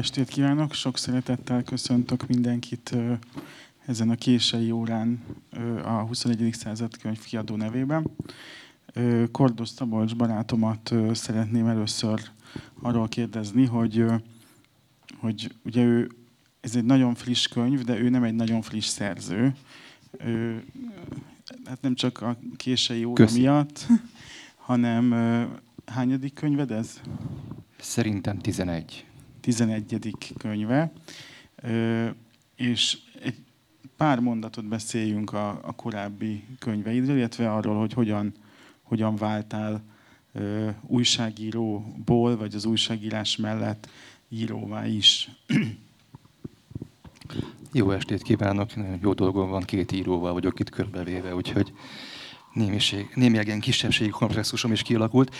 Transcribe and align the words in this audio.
Estét 0.00 0.28
kívánok! 0.28 0.72
Sok 0.72 0.98
szeretettel 0.98 1.62
köszöntök 1.62 2.26
mindenkit 2.26 2.96
ezen 3.86 4.10
a 4.10 4.14
késői 4.14 4.70
órán 4.70 5.24
a 5.84 5.90
21. 5.90 6.52
század 6.52 6.96
könyvkiadó 6.96 7.56
nevében. 7.56 8.10
Kordos 9.32 9.68
Szabolcs 9.68 10.16
barátomat 10.16 10.94
szeretném 11.12 11.66
először 11.66 12.20
arról 12.82 13.08
kérdezni, 13.08 13.66
hogy, 13.66 14.04
hogy 15.16 15.54
ugye 15.64 15.82
ő, 15.82 16.10
ez 16.60 16.76
egy 16.76 16.84
nagyon 16.84 17.14
friss 17.14 17.46
könyv, 17.46 17.84
de 17.84 17.98
ő 17.98 18.08
nem 18.08 18.22
egy 18.22 18.34
nagyon 18.34 18.62
friss 18.62 18.86
szerző. 18.86 19.54
Ő, 20.18 20.64
hát 21.64 21.82
nem 21.82 21.94
csak 21.94 22.20
a 22.20 22.36
késői 22.56 23.04
óra 23.04 23.24
Köszi. 23.24 23.40
miatt, 23.40 23.86
hanem 24.56 25.14
hányadik 25.86 26.34
könyved 26.34 26.70
ez? 26.70 27.00
Szerintem 27.80 28.38
11. 28.38 29.04
11. 29.40 30.16
könyve, 30.38 30.92
és 32.56 32.98
egy 33.22 33.36
pár 33.96 34.20
mondatot 34.20 34.64
beszéljünk 34.64 35.32
a, 35.32 35.48
a 35.48 35.72
korábbi 35.72 36.44
könyveidről, 36.58 37.16
illetve 37.16 37.52
arról, 37.52 37.78
hogy 37.78 37.92
hogyan, 37.92 38.32
hogyan 38.82 39.16
váltál 39.16 39.82
újságíróból, 40.86 42.36
vagy 42.36 42.54
az 42.54 42.64
újságírás 42.64 43.36
mellett 43.36 43.88
íróvá 44.28 44.86
is. 44.86 45.30
Jó 47.72 47.90
estét 47.90 48.22
kívánok! 48.22 48.70
Jó 49.02 49.12
dolgom 49.12 49.50
van, 49.50 49.62
két 49.62 49.92
íróval 49.92 50.32
vagyok 50.32 50.60
itt 50.60 50.70
körbevéve, 50.70 51.34
úgyhogy 51.34 51.72
némiség, 52.52 53.10
némileg 53.14 53.58
kisebbségi 53.60 54.10
komplexusom 54.10 54.72
is 54.72 54.82
kialakult 54.82 55.34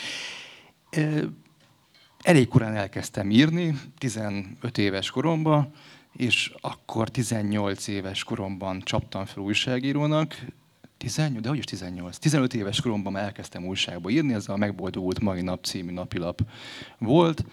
elég 2.23 2.49
korán 2.49 2.75
elkezdtem 2.75 3.31
írni, 3.31 3.75
15 3.99 4.79
éves 4.79 5.11
koromban, 5.11 5.73
és 6.13 6.53
akkor 6.61 7.09
18 7.09 7.87
éves 7.87 8.25
koromban 8.25 8.81
csaptam 8.85 9.25
fel 9.25 9.43
újságírónak, 9.43 10.37
18, 10.97 11.43
de 11.43 11.49
hogy 11.49 11.59
is 11.59 11.65
18? 11.65 12.19
15 12.19 12.55
éves 12.55 12.81
koromban 12.81 13.13
már 13.13 13.23
elkezdtem 13.23 13.67
újságba 13.67 14.11
írni, 14.11 14.35
ez 14.35 14.49
a 14.49 14.57
Megboldogult 14.57 15.21
Mai 15.21 15.41
Nap 15.41 15.65
című 15.65 15.93
napilap 15.93 16.41
volt. 16.99 17.45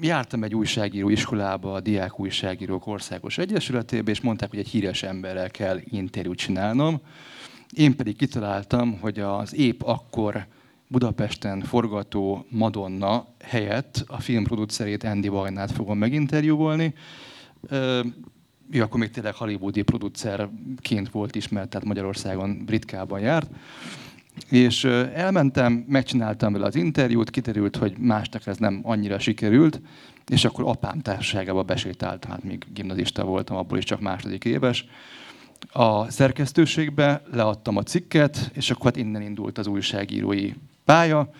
Jártam 0.00 0.44
egy 0.44 0.54
újságíró 0.54 1.08
iskolába, 1.08 1.72
a 1.72 1.80
Diák 1.80 2.20
Újságírók 2.20 2.86
Országos 2.86 3.38
Egyesületébe, 3.38 4.10
és 4.10 4.20
mondták, 4.20 4.50
hogy 4.50 4.58
egy 4.58 4.68
híres 4.68 5.02
emberrel 5.02 5.50
kell 5.50 5.80
interjút 5.84 6.38
csinálnom. 6.38 7.00
Én 7.70 7.96
pedig 7.96 8.16
kitaláltam, 8.16 8.98
hogy 9.00 9.18
az 9.18 9.54
épp 9.54 9.82
akkor 9.82 10.46
Budapesten 10.90 11.60
forgató 11.60 12.46
Madonna 12.48 13.26
helyett 13.44 14.04
a 14.06 14.20
filmproducerét 14.20 15.04
Andy 15.04 15.28
Vajnát 15.28 15.70
fogom 15.70 15.98
meginterjúvolni. 15.98 16.94
Ő 18.70 18.82
akkor 18.82 19.00
még 19.00 19.10
tényleg 19.10 19.34
hollywoodi 19.34 19.82
producerként 19.82 21.10
volt 21.10 21.34
ismert, 21.34 21.68
tehát 21.68 21.86
Magyarországon 21.86 22.64
ritkában 22.66 23.20
járt. 23.20 23.50
És 24.48 24.84
elmentem, 25.14 25.84
megcsináltam 25.88 26.52
vele 26.52 26.66
az 26.66 26.74
interjút, 26.74 27.30
kiderült, 27.30 27.76
hogy 27.76 27.98
másnak 27.98 28.46
ez 28.46 28.56
nem 28.56 28.80
annyira 28.82 29.18
sikerült, 29.18 29.80
és 30.26 30.44
akkor 30.44 30.64
apám 30.68 31.00
társaságába 31.00 31.62
besétáltam, 31.62 32.30
hát 32.30 32.44
még 32.44 32.66
gimnazista 32.72 33.24
voltam, 33.24 33.56
abból 33.56 33.78
is 33.78 33.84
csak 33.84 34.00
második 34.00 34.44
éves. 34.44 34.84
A 35.72 36.10
szerkesztőségbe 36.10 37.22
leadtam 37.32 37.76
a 37.76 37.82
cikket, 37.82 38.50
és 38.54 38.70
akkor 38.70 38.84
hát 38.84 38.96
innen 38.96 39.22
indult 39.22 39.58
az 39.58 39.66
újságírói 39.66 40.52
pálya. 40.90 41.30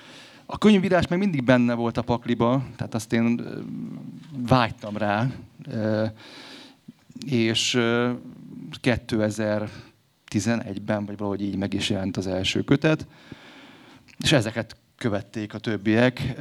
A 0.46 0.58
könyvírás 0.58 1.06
meg 1.06 1.18
mindig 1.18 1.44
benne 1.44 1.74
volt 1.74 1.96
a 1.96 2.02
pakliba, 2.02 2.64
tehát 2.76 2.94
azt 2.94 3.12
én 3.12 3.40
vágytam 4.48 4.96
rá. 4.96 5.26
És 7.26 7.78
2011-ben, 8.82 11.06
vagy 11.06 11.16
valahogy 11.16 11.42
így 11.42 11.56
meg 11.56 11.74
is 11.74 11.90
jelent 11.90 12.16
az 12.16 12.26
első 12.26 12.62
kötet, 12.62 13.06
és 14.18 14.32
ezeket 14.32 14.76
követték 14.96 15.54
a 15.54 15.58
többiek. 15.58 16.34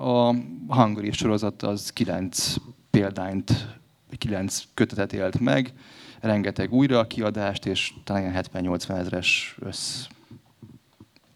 A 0.00 0.34
Hungary 0.68 1.12
sorozat 1.12 1.62
az 1.62 1.90
kilenc 1.90 2.54
példányt, 2.90 3.78
kilenc 4.18 4.62
kötetet 4.74 5.12
élt 5.12 5.40
meg, 5.40 5.72
rengeteg 6.20 6.72
újrakiadást, 6.72 7.66
és 7.66 7.92
talán 8.04 8.44
70-80 8.52 8.98
ezres 8.98 9.56
össz 9.60 10.06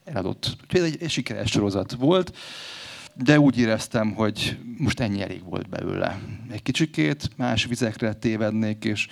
eladott. 0.06 0.56
Úgyhogy 0.62 0.80
egy, 0.80 1.02
egy 1.02 1.10
sikeres 1.10 1.50
sorozat 1.50 1.92
volt, 1.92 2.36
de 3.14 3.40
úgy 3.40 3.58
éreztem, 3.58 4.14
hogy 4.14 4.58
most 4.78 5.00
ennyi 5.00 5.22
elég 5.22 5.44
volt 5.44 5.68
belőle. 5.68 6.20
Egy 6.50 6.62
kicsikét 6.62 7.30
más 7.36 7.64
vizekre 7.64 8.12
tévednék, 8.12 8.84
és 8.84 9.08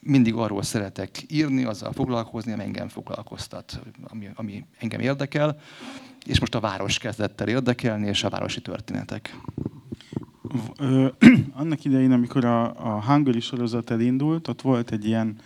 mindig 0.00 0.34
arról 0.34 0.62
szeretek 0.62 1.24
írni, 1.28 1.64
azzal 1.64 1.92
foglalkozni, 1.92 2.52
ami 2.52 2.62
engem 2.62 2.88
foglalkoztat, 2.88 3.80
ami, 4.02 4.28
ami 4.34 4.64
engem 4.78 5.00
érdekel, 5.00 5.58
és 6.26 6.40
most 6.40 6.54
a 6.54 6.60
város 6.60 6.98
kezdett 6.98 7.40
el 7.40 7.48
érdekelni, 7.48 8.06
és 8.06 8.24
a 8.24 8.28
városi 8.28 8.60
történetek. 8.60 9.36
Annak 11.52 11.84
idején, 11.84 12.12
amikor 12.12 12.44
a, 12.44 12.94
a 12.94 13.02
Hungary 13.04 13.40
sorozat 13.40 13.90
elindult, 13.90 14.48
ott 14.48 14.62
volt 14.62 14.90
egy 14.90 15.06
ilyen, 15.06 15.36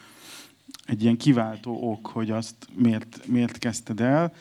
egy 0.86 1.02
ilyen 1.02 1.16
kiváltó 1.16 1.90
ok, 1.90 2.06
hogy 2.06 2.30
azt 2.30 2.54
miért, 2.74 3.26
miért 3.26 3.58
kezdted 3.58 4.00
el, 4.00 4.32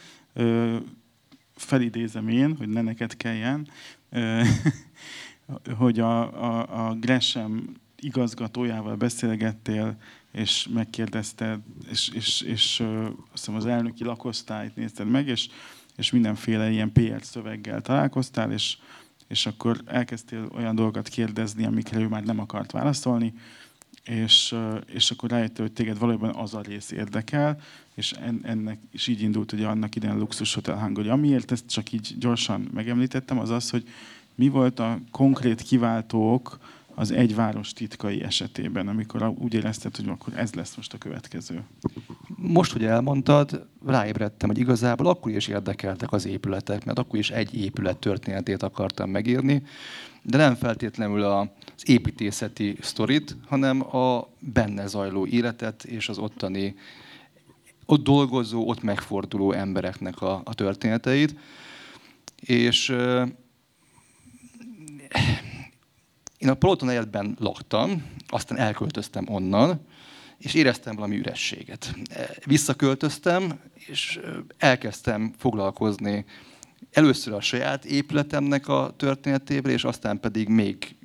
felidézem 1.55 2.27
én, 2.27 2.55
hogy 2.57 2.69
ne 2.69 2.81
neked 2.81 3.17
kelljen, 3.17 3.67
hogy 5.77 6.00
a, 6.00 6.44
a, 6.44 6.88
a 6.88 6.94
Gresham 6.94 7.73
igazgatójával 8.01 8.95
beszélgettél, 8.95 9.97
és 10.31 10.67
megkérdezted, 10.73 11.59
és, 11.89 12.09
és, 12.13 12.41
és 12.41 12.79
azt 12.79 13.31
hiszem 13.31 13.55
az 13.55 13.66
elnöki 13.66 14.03
lakosztályt 14.03 14.75
nézted 14.75 15.09
meg, 15.09 15.28
és, 15.28 15.47
és 15.95 16.11
mindenféle 16.11 16.72
ilyen 16.72 16.91
PR 16.91 17.23
szöveggel 17.23 17.81
találkoztál, 17.81 18.51
és, 18.51 18.78
és 19.28 19.45
akkor 19.45 19.81
elkezdtél 19.85 20.49
olyan 20.53 20.75
dolgokat 20.75 21.07
kérdezni, 21.07 21.66
amikre 21.66 21.99
ő 21.99 22.07
már 22.07 22.23
nem 22.23 22.39
akart 22.39 22.72
válaszolni, 22.72 23.33
és, 24.09 24.56
és 24.94 25.12
akkor 25.12 25.30
rájöttél, 25.30 25.66
hogy 25.66 25.74
téged 25.74 26.00
valójában 26.00 26.36
az 26.36 26.53
a 26.53 26.62
rész 26.62 26.92
érdekel, 26.92 27.59
és 27.94 28.14
ennek 28.42 28.80
is 28.92 29.08
így 29.08 29.22
indult 29.22 29.52
ugye 29.52 29.68
annak 29.68 29.96
idején 29.96 30.16
a 30.16 30.20
Luxus 30.20 30.53
Hotel 30.53 30.80
Hungary. 30.80 31.09
Amiért 31.09 31.52
ezt 31.52 31.70
csak 31.70 31.92
így 31.92 32.16
gyorsan 32.20 32.70
megemlítettem, 32.74 33.40
az 33.40 33.50
az, 33.50 33.70
hogy 33.70 33.88
mi 34.36 34.50
volt 34.50 34.80
a 34.80 35.00
konkrét 35.12 35.62
kiváltók 35.62 36.59
az 36.96 37.12
egy 37.12 37.36
város 37.36 37.74
titkai 37.74 38.24
esetében, 38.24 38.88
amikor 38.88 39.34
úgy 39.38 39.53
érezted, 39.53 39.96
hogy 39.96 40.08
akkor 40.08 40.34
ez 40.36 40.53
lesz 40.53 40.76
most 40.76 40.94
a 40.94 40.97
következő. 40.97 41.64
Most, 42.36 42.72
hogy 42.72 42.84
elmondtad, 42.84 43.66
ráébredtem, 43.86 44.50
hogy 44.50 44.58
igazából 44.58 45.08
akkor 45.08 45.31
is 45.31 45.47
érdekeltek 45.47 46.12
az 46.12 46.26
épületek, 46.26 46.86
mert 46.86 47.00
akkor 47.00 47.20
is 47.20 47.30
egy 47.30 47.56
épület 47.56 47.97
történetét 47.97 48.64
akartam 48.64 49.09
megírni, 49.09 49.64
de 50.22 50.38
nem 50.38 50.56
feltétlenül 50.56 51.24
az 51.24 51.50
építészeti 51.84 52.78
sztorit, 52.81 53.35
hanem 53.47 53.96
a 53.96 54.28
benne 54.40 54.88
zajló 54.88 55.25
életet 55.25 55.84
és 55.84 56.09
az 56.09 56.18
ottani 56.18 56.75
ott 57.85 58.03
dolgozó, 58.03 58.68
ott 58.68 58.81
megforduló 58.81 59.52
embereknek 59.52 60.22
a, 60.22 60.41
a 60.44 60.53
történeteit. 60.53 61.35
És 62.40 62.90
euh, 62.90 63.29
én 66.38 66.49
a 66.49 66.53
Poloton 66.53 66.90
egyetben 66.90 67.35
laktam, 67.40 68.05
aztán 68.28 68.58
elköltöztem 68.58 69.26
onnan, 69.29 69.85
és 70.38 70.53
éreztem 70.53 70.96
valami 70.96 71.17
ürességet. 71.17 71.96
Visszaköltöztem, 72.46 73.59
és 73.73 74.20
elkezdtem 74.58 75.34
foglalkozni 75.38 76.26
először 76.91 77.34
a 77.34 77.41
saját 77.41 77.85
épületemnek 77.85 78.67
a 78.67 78.93
történetével, 78.97 79.72
és 79.72 79.84
aztán 79.84 80.20
pedig 80.20 80.47
még 80.47 80.96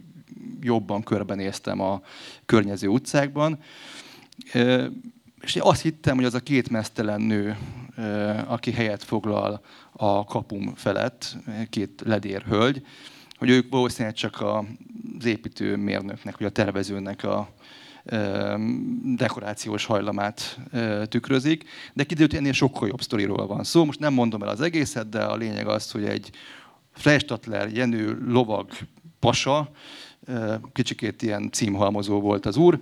jobban 0.60 1.02
körbenéztem 1.02 1.80
a 1.80 2.02
környező 2.46 2.88
utcákban. 2.88 3.58
És 5.40 5.56
azt 5.56 5.82
hittem, 5.82 6.16
hogy 6.16 6.24
az 6.24 6.34
a 6.34 6.40
két 6.40 6.68
mesztelen 6.68 7.20
nő, 7.20 7.56
aki 8.46 8.70
helyet 8.70 9.04
foglal 9.04 9.60
a 9.92 10.24
kapum 10.24 10.74
felett, 10.74 11.36
két 11.70 12.02
ledér 12.04 12.42
hölgy, 12.42 12.86
hogy 13.38 13.50
ők 13.50 13.70
valószínűleg 13.70 14.14
csak 14.14 14.40
az 14.40 15.24
építőmérnöknek, 15.24 16.38
vagy 16.38 16.46
a 16.46 16.50
tervezőnek 16.50 17.24
a 17.24 17.48
dekorációs 19.16 19.84
hajlamát 19.84 20.58
tükrözik, 21.08 21.64
de 21.92 22.04
kiderült, 22.04 22.30
hogy 22.30 22.40
ennél 22.40 22.52
sokkal 22.52 22.88
jobb 22.88 23.02
sztoriról 23.02 23.46
van 23.46 23.64
szó. 23.64 23.84
Most 23.84 23.98
nem 23.98 24.12
mondom 24.12 24.42
el 24.42 24.48
az 24.48 24.60
egészet, 24.60 25.08
de 25.08 25.22
a 25.22 25.36
lényeg 25.36 25.66
az, 25.66 25.90
hogy 25.90 26.04
egy 26.04 26.30
Freistatler 26.92 27.72
Jenő 27.72 28.18
lovag 28.26 28.70
pasa, 29.18 29.70
kicsikét 30.72 31.22
ilyen 31.22 31.50
címhalmozó 31.50 32.20
volt 32.20 32.46
az 32.46 32.56
úr, 32.56 32.80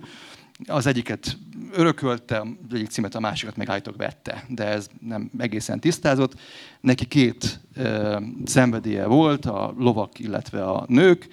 az 0.65 0.85
egyiket 0.85 1.37
örökölte, 1.71 2.39
az 2.39 2.73
egyik 2.73 2.89
címet, 2.89 3.15
a 3.15 3.19
másikat 3.19 3.55
meg 3.55 3.83
vette, 3.97 4.45
de 4.47 4.65
ez 4.65 4.89
nem 4.99 5.31
egészen 5.37 5.79
tisztázott. 5.79 6.39
Neki 6.81 7.05
két 7.05 7.59
ö, 7.75 8.19
szenvedélye 8.45 9.05
volt, 9.05 9.45
a 9.45 9.73
lovak, 9.77 10.19
illetve 10.19 10.63
a 10.63 10.85
nők, 10.87 11.27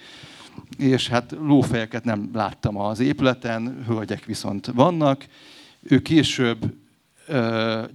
és 0.77 1.07
hát 1.07 1.31
lófejeket 1.39 2.03
nem 2.03 2.29
láttam 2.33 2.77
az 2.77 2.99
épületen, 2.99 3.83
hölgyek 3.87 4.25
viszont 4.25 4.65
vannak. 4.65 5.25
Ő 5.81 6.01
később 6.01 6.73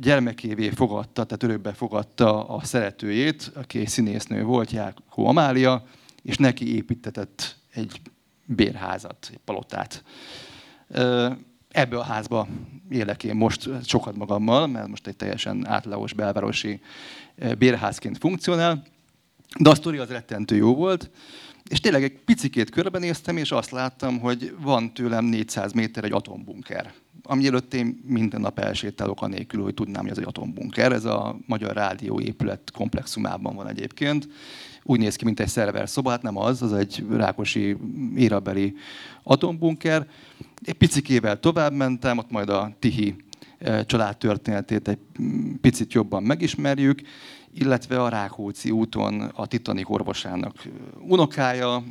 gyermekévé 0.00 0.68
fogadta, 0.68 1.24
tehát 1.24 1.42
örökbe 1.42 1.72
fogadta 1.72 2.44
a 2.48 2.64
szeretőjét, 2.64 3.52
aki 3.54 3.78
egy 3.78 3.88
színésznő 3.88 4.42
volt, 4.42 4.70
Jákó 4.70 5.26
Amália, 5.26 5.84
és 6.22 6.36
neki 6.36 6.74
építetett 6.74 7.56
egy 7.72 8.00
bérházat, 8.44 9.28
egy 9.30 9.40
palotát. 9.44 10.04
Ebbe 11.68 11.98
a 11.98 12.02
házba 12.02 12.46
élek 12.90 13.24
én 13.24 13.34
most 13.34 13.68
sokat 13.84 14.16
magammal, 14.16 14.66
mert 14.66 14.88
most 14.88 15.06
egy 15.06 15.16
teljesen 15.16 15.66
átlagos 15.66 16.12
belvárosi 16.12 16.80
bérházként 17.58 18.18
funkcionál. 18.18 18.84
De 19.58 19.70
a 19.70 19.74
sztori 19.74 19.98
az 19.98 20.08
rettentő 20.08 20.56
jó 20.56 20.74
volt, 20.74 21.10
és 21.68 21.80
tényleg 21.80 22.02
egy 22.02 22.18
picikét 22.24 22.70
körbenéztem, 22.70 23.36
és 23.36 23.50
azt 23.50 23.70
láttam, 23.70 24.18
hogy 24.18 24.54
van 24.60 24.94
tőlem 24.94 25.24
400 25.24 25.72
méter 25.72 26.04
egy 26.04 26.12
atombunker 26.12 26.94
ami 27.28 27.46
előtt 27.46 27.74
én 27.74 28.02
minden 28.06 28.40
nap 28.40 28.58
elsétálok 28.58 29.22
anélkül, 29.22 29.62
hogy 29.62 29.74
tudnám, 29.74 30.02
hogy 30.02 30.10
ez 30.10 30.18
egy 30.18 30.26
atombunker. 30.26 30.92
Ez 30.92 31.04
a 31.04 31.38
Magyar 31.46 31.74
Rádió 31.74 32.20
épület 32.20 32.70
komplexumában 32.72 33.54
van 33.54 33.68
egyébként. 33.68 34.28
Úgy 34.82 34.98
néz 34.98 35.16
ki, 35.16 35.24
mint 35.24 35.40
egy 35.40 35.48
szerver 35.48 35.88
szoba, 35.88 36.10
hát 36.10 36.22
nem 36.22 36.36
az, 36.36 36.62
az 36.62 36.72
egy 36.72 37.04
rákosi 37.10 37.76
érabeli 38.16 38.74
atombunker. 39.22 40.06
Egy 40.62 40.74
picikével 40.74 41.40
tovább 41.40 41.72
mentem, 41.72 42.18
ott 42.18 42.30
majd 42.30 42.48
a 42.48 42.76
Tihi 42.78 43.16
eh, 43.58 43.84
család 43.84 44.16
történetét 44.16 44.88
egy 44.88 44.98
picit 45.60 45.92
jobban 45.92 46.22
megismerjük, 46.22 47.00
illetve 47.58 48.02
a 48.02 48.08
Rákóczi 48.08 48.70
úton 48.70 49.20
a 49.20 49.46
Titanic 49.46 49.90
orvosának 49.90 50.68
unokája, 50.98 51.82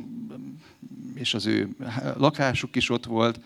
és 1.14 1.34
az 1.34 1.46
ő 1.46 1.76
lakásuk 2.16 2.76
is 2.76 2.90
ott 2.90 3.04
volt 3.04 3.40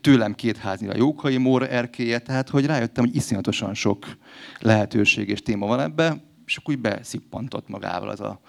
tőlem 0.00 0.34
két 0.34 0.56
házni 0.56 0.88
a 0.88 0.96
Jókai 0.96 1.36
Mór 1.36 1.62
erkéje, 1.62 2.18
tehát 2.18 2.48
hogy 2.48 2.66
rájöttem, 2.66 3.04
hogy 3.04 3.16
iszonyatosan 3.16 3.74
sok 3.74 4.16
lehetőség 4.58 5.28
és 5.28 5.42
téma 5.42 5.66
van 5.66 5.80
ebbe, 5.80 6.22
és 6.46 6.56
akkor 6.56 6.74
úgy 6.74 6.80
beszippantott 6.80 7.68
magával 7.68 8.08
az 8.08 8.20
a 8.20 8.40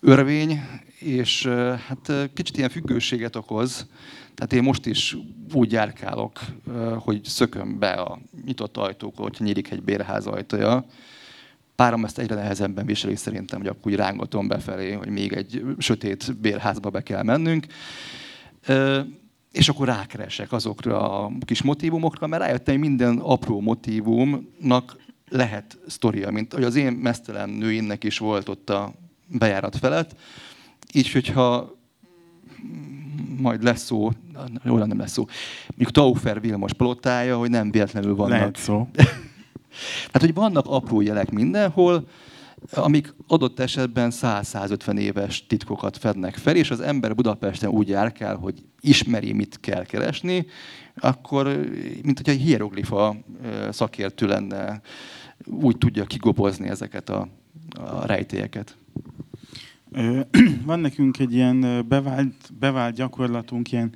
örvény, 0.00 0.60
és 0.98 1.46
hát 1.88 2.30
kicsit 2.34 2.56
ilyen 2.56 2.70
függőséget 2.70 3.36
okoz. 3.36 3.86
Tehát 4.34 4.52
én 4.52 4.62
most 4.62 4.86
is 4.86 5.16
úgy 5.52 5.72
járkálok, 5.72 6.40
hogy 6.98 7.24
szököm 7.24 7.78
be 7.78 7.90
a 7.90 8.18
nyitott 8.44 8.76
ajtókról, 8.76 9.26
hogyha 9.26 9.44
nyílik 9.44 9.70
egy 9.70 9.82
bérház 9.82 10.26
ajtaja. 10.26 10.84
Párom 11.76 12.04
ezt 12.04 12.18
egyre 12.18 12.34
nehezebben 12.34 12.86
viseli 12.86 13.16
szerintem, 13.16 13.58
hogy 13.58 13.68
akkor 13.68 13.92
úgy 13.92 13.98
rángatom 13.98 14.48
befelé, 14.48 14.92
hogy 14.92 15.08
még 15.08 15.32
egy 15.32 15.62
sötét 15.78 16.36
bérházba 16.40 16.90
be 16.90 17.02
kell 17.02 17.22
mennünk. 17.22 17.66
És 19.52 19.68
akkor 19.68 19.86
rákeresek 19.86 20.52
azokra 20.52 21.24
a 21.24 21.32
kis 21.40 21.62
motivumokra, 21.62 22.26
mert 22.26 22.42
rájöttem, 22.42 22.74
hogy 22.78 22.88
minden 22.88 23.18
apró 23.18 23.60
motivumnak 23.60 24.96
lehet 25.28 25.78
sztoria, 25.86 26.30
mint 26.30 26.52
hogy 26.52 26.64
az 26.64 26.74
én 26.74 26.92
mesztelen 26.92 27.48
nőimnek 27.48 28.04
is 28.04 28.18
volt 28.18 28.48
ott 28.48 28.70
a 28.70 28.92
bejárat 29.26 29.76
felett. 29.76 30.16
Így, 30.92 31.12
hogyha 31.12 31.76
majd 33.38 33.62
lesz 33.62 33.82
szó, 33.82 34.10
jól 34.64 34.86
nem 34.86 34.98
lesz 34.98 35.12
szó, 35.12 35.26
mondjuk 35.68 35.90
Taufer 35.90 36.40
Vilmos 36.40 36.72
palotája, 36.72 37.38
hogy 37.38 37.50
nem 37.50 37.70
véletlenül 37.70 38.14
vannak. 38.14 38.38
Lehet 38.38 38.56
szó. 38.56 38.88
hát, 40.12 40.22
hogy 40.22 40.34
vannak 40.34 40.66
apró 40.66 41.00
jelek 41.00 41.30
mindenhol, 41.30 42.06
amik 42.70 43.14
adott 43.26 43.60
esetben 43.60 44.10
100-150 44.14 44.98
éves 44.98 45.46
titkokat 45.46 45.96
fednek 45.96 46.34
fel, 46.34 46.56
és 46.56 46.70
az 46.70 46.80
ember 46.80 47.14
Budapesten 47.14 47.70
úgy 47.70 47.88
jár 47.88 48.12
kell, 48.12 48.34
hogy 48.34 48.64
ismeri, 48.80 49.32
mit 49.32 49.60
kell 49.60 49.84
keresni, 49.84 50.46
akkor, 50.96 51.46
mint 52.02 52.18
hogy 52.18 52.28
egy 52.28 52.40
hieroglifa 52.40 53.16
szakértő 53.70 54.26
lenne, 54.26 54.80
úgy 55.44 55.78
tudja 55.78 56.04
kigobozni 56.04 56.68
ezeket 56.68 57.08
a, 57.08 57.28
a 57.70 58.06
rejtélyeket. 58.06 58.76
Van 60.66 60.80
nekünk 60.80 61.18
egy 61.18 61.34
ilyen 61.34 61.84
bevált, 61.88 62.34
bevált 62.58 62.94
gyakorlatunk, 62.94 63.72
ilyen 63.72 63.92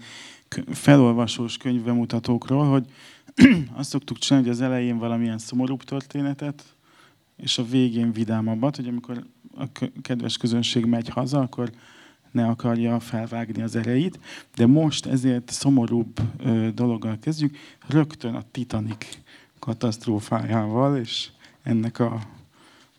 felolvasós 0.70 1.56
könyvbemutatókról, 1.56 2.64
hogy 2.64 2.84
azt 3.75 3.91
szoktuk 3.91 4.19
csinálni, 4.19 4.49
hogy 4.49 4.56
az 4.56 4.62
elején 4.62 4.99
valamilyen 4.99 5.38
szomorúbb 5.38 5.83
történetet 5.83 6.77
és 7.37 7.59
a 7.59 7.65
végén 7.65 8.12
vidámabbat, 8.12 8.77
hogy 8.77 8.88
amikor 8.88 9.27
a 9.56 9.65
kedves 10.03 10.37
közönség 10.37 10.85
megy 10.85 11.09
haza, 11.09 11.41
akkor 11.41 11.71
ne 12.31 12.47
akarja 12.47 13.00
felvágni 13.00 13.62
az 13.62 13.77
ereit. 13.77 14.19
De 14.55 14.67
most 14.67 15.06
ezért 15.06 15.50
szomorúbb 15.50 16.21
dologgal 16.75 17.19
kezdjük, 17.19 17.56
rögtön 17.88 18.35
a 18.35 18.43
Titanic 18.50 19.19
katasztrófájával, 19.59 20.97
és 20.97 21.29
ennek 21.62 21.99
a 21.99 22.21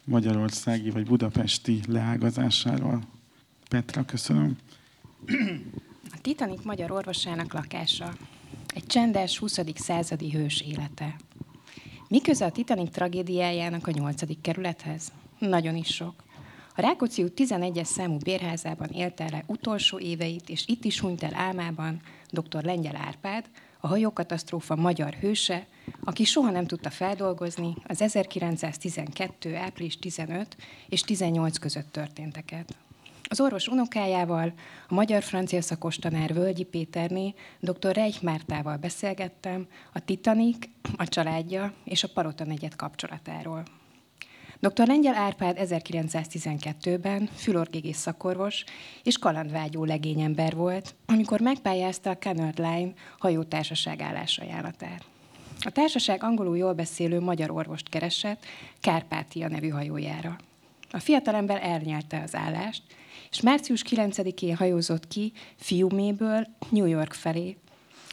magyarországi 0.03 0.89
vagy 0.89 1.05
budapesti 1.05 1.79
leágazásáról. 1.87 3.01
Petra, 3.69 4.05
köszönöm. 4.05 4.57
A 6.11 6.17
Titanic 6.21 6.63
magyar 6.63 6.91
orvosának 6.91 7.53
lakása. 7.53 8.13
Egy 8.75 8.85
csendes 8.85 9.37
20. 9.37 9.59
századi 9.75 10.31
hős 10.31 10.61
élete. 10.61 11.15
Mi 12.07 12.21
köze 12.21 12.45
a 12.45 12.51
Titanic 12.51 12.91
tragédiájának 12.91 13.87
a 13.87 13.91
nyolcadik 13.91 14.41
kerülethez? 14.41 15.11
Nagyon 15.39 15.75
is 15.75 15.87
sok. 15.87 16.23
A 16.75 16.81
Rákóczi 16.81 17.23
út 17.23 17.33
11-es 17.35 17.83
számú 17.83 18.17
bérházában 18.17 18.89
élte 18.89 19.29
le 19.31 19.43
utolsó 19.47 19.99
éveit, 19.99 20.49
és 20.49 20.63
itt 20.67 20.83
is 20.83 20.99
hunyt 20.99 21.23
el 21.23 21.35
álmában 21.35 22.01
dr. 22.29 22.63
Lengyel 22.63 22.95
Árpád, 22.95 23.49
a 23.79 23.87
hajókatasztrófa 23.87 24.75
magyar 24.75 25.13
hőse, 25.13 25.67
aki 26.03 26.23
soha 26.23 26.51
nem 26.51 26.65
tudta 26.65 26.89
feldolgozni 26.89 27.73
az 27.87 28.01
1912. 28.01 29.55
április 29.55 29.97
15 29.97 30.57
és 30.89 31.01
18 31.01 31.57
között 31.57 31.91
történteket. 31.91 32.75
Az 33.29 33.39
orvos 33.39 33.67
unokájával, 33.67 34.53
a 34.87 34.93
magyar-francia 34.93 35.61
szakos 35.61 35.95
tanár 35.95 36.33
Völgyi 36.33 36.63
Péterné, 36.63 37.33
dr. 37.59 37.95
Reich 37.95 38.23
Mártával 38.23 38.77
beszélgettem 38.77 39.67
a 39.93 39.99
Titanic, 39.99 40.57
a 40.97 41.07
családja 41.07 41.73
és 41.83 42.03
a 42.03 42.07
Parota 42.13 42.45
negyed 42.45 42.75
kapcsolatáról. 42.75 43.63
Dr. 44.59 44.87
Lengyel 44.87 45.15
Árpád 45.15 45.57
1912-ben 45.59 47.29
fülorgégész 47.35 47.97
szakorvos 47.97 48.63
és 49.03 49.17
kalandvágyó 49.17 49.83
legényember 49.83 50.55
volt, 50.55 50.95
amikor 51.05 51.39
megpályázta 51.39 52.09
a 52.09 52.17
Cunard 52.17 52.57
Line 52.57 52.93
hajótársaság 53.19 54.01
állásajánlatát. 54.01 55.03
A 55.59 55.71
társaság 55.71 56.23
angolul 56.23 56.57
jól 56.57 56.73
beszélő 56.73 57.19
magyar 57.19 57.51
orvost 57.51 57.89
keresett 57.89 58.45
Kárpátia 58.81 59.47
nevű 59.47 59.69
hajójára. 59.69 60.37
A 60.91 60.99
fiatalember 60.99 61.63
elnyelte 61.63 62.21
az 62.21 62.35
állást, 62.35 62.83
és 63.31 63.41
március 63.41 63.83
9-én 63.89 64.55
hajózott 64.55 65.07
ki 65.07 65.31
Fiuméből 65.55 66.47
New 66.69 66.85
York 66.85 67.13
felé. 67.13 67.57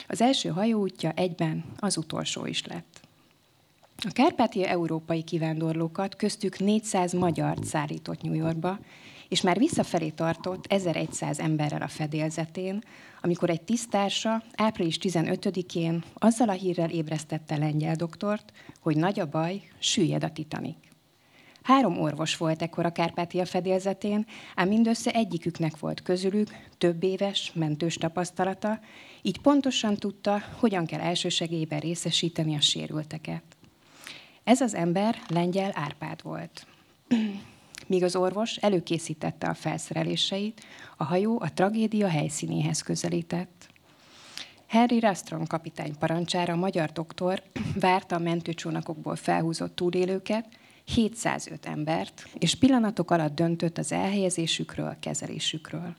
Az 0.08 0.20
első 0.20 0.48
hajóútja 0.48 1.10
egyben 1.10 1.64
az 1.78 1.96
utolsó 1.96 2.46
is 2.46 2.66
lett. 2.66 3.00
A 3.96 4.10
Kárpátia 4.12 4.66
európai 4.66 5.22
kivándorlókat, 5.22 6.16
köztük 6.16 6.58
400 6.58 7.12
magyar 7.12 7.58
szállított 7.62 8.22
New 8.22 8.34
Yorkba, 8.34 8.78
és 9.28 9.40
már 9.40 9.58
visszafelé 9.58 10.08
tartott 10.08 10.64
1100 10.68 11.38
emberrel 11.38 11.82
a 11.82 11.88
fedélzetén, 11.88 12.82
amikor 13.22 13.50
egy 13.50 13.62
tisztársa 13.62 14.42
április 14.54 14.98
15-én 15.00 16.04
azzal 16.14 16.48
a 16.48 16.52
hírrel 16.52 16.90
ébresztette 16.90 17.56
lengyel 17.56 17.94
doktort, 17.94 18.52
hogy 18.80 18.96
nagy 18.96 19.20
a 19.20 19.28
baj, 19.28 19.62
süllyed 19.78 20.24
a 20.24 20.32
Titanic. 20.32 20.93
Három 21.64 22.00
orvos 22.00 22.36
volt 22.36 22.62
ekkor 22.62 22.86
a 22.86 22.92
Kárpátia 22.92 23.44
fedélzetén, 23.44 24.26
ám 24.54 24.68
mindössze 24.68 25.10
egyiküknek 25.10 25.78
volt 25.78 26.02
közülük 26.02 26.48
több 26.78 27.02
éves 27.02 27.52
mentős 27.54 27.94
tapasztalata, 27.94 28.80
így 29.22 29.40
pontosan 29.40 29.96
tudta, 29.96 30.42
hogyan 30.58 30.86
kell 30.86 31.00
elsősegélyben 31.00 31.78
részesíteni 31.78 32.54
a 32.54 32.60
sérülteket. 32.60 33.42
Ez 34.42 34.60
az 34.60 34.74
ember 34.74 35.22
lengyel 35.28 35.70
Árpád 35.74 36.22
volt. 36.22 36.66
Míg 37.86 38.02
az 38.02 38.16
orvos 38.16 38.56
előkészítette 38.56 39.46
a 39.46 39.54
felszereléseit, 39.54 40.64
a 40.96 41.04
hajó 41.04 41.40
a 41.40 41.52
tragédia 41.52 42.08
helyszínéhez 42.08 42.82
közelített. 42.82 43.68
Harry 44.68 45.00
Rastron 45.00 45.46
kapitány 45.46 45.98
parancsára 45.98 46.52
a 46.52 46.56
magyar 46.56 46.90
doktor 46.90 47.42
várta 47.80 48.16
a 48.16 48.18
mentőcsónakokból 48.18 49.16
felhúzott 49.16 49.74
túlélőket, 49.74 50.46
705 50.84 51.66
embert, 51.66 52.28
és 52.38 52.54
pillanatok 52.54 53.10
alatt 53.10 53.34
döntött 53.34 53.78
az 53.78 53.92
elhelyezésükről, 53.92 54.96
kezelésükről. 55.00 55.96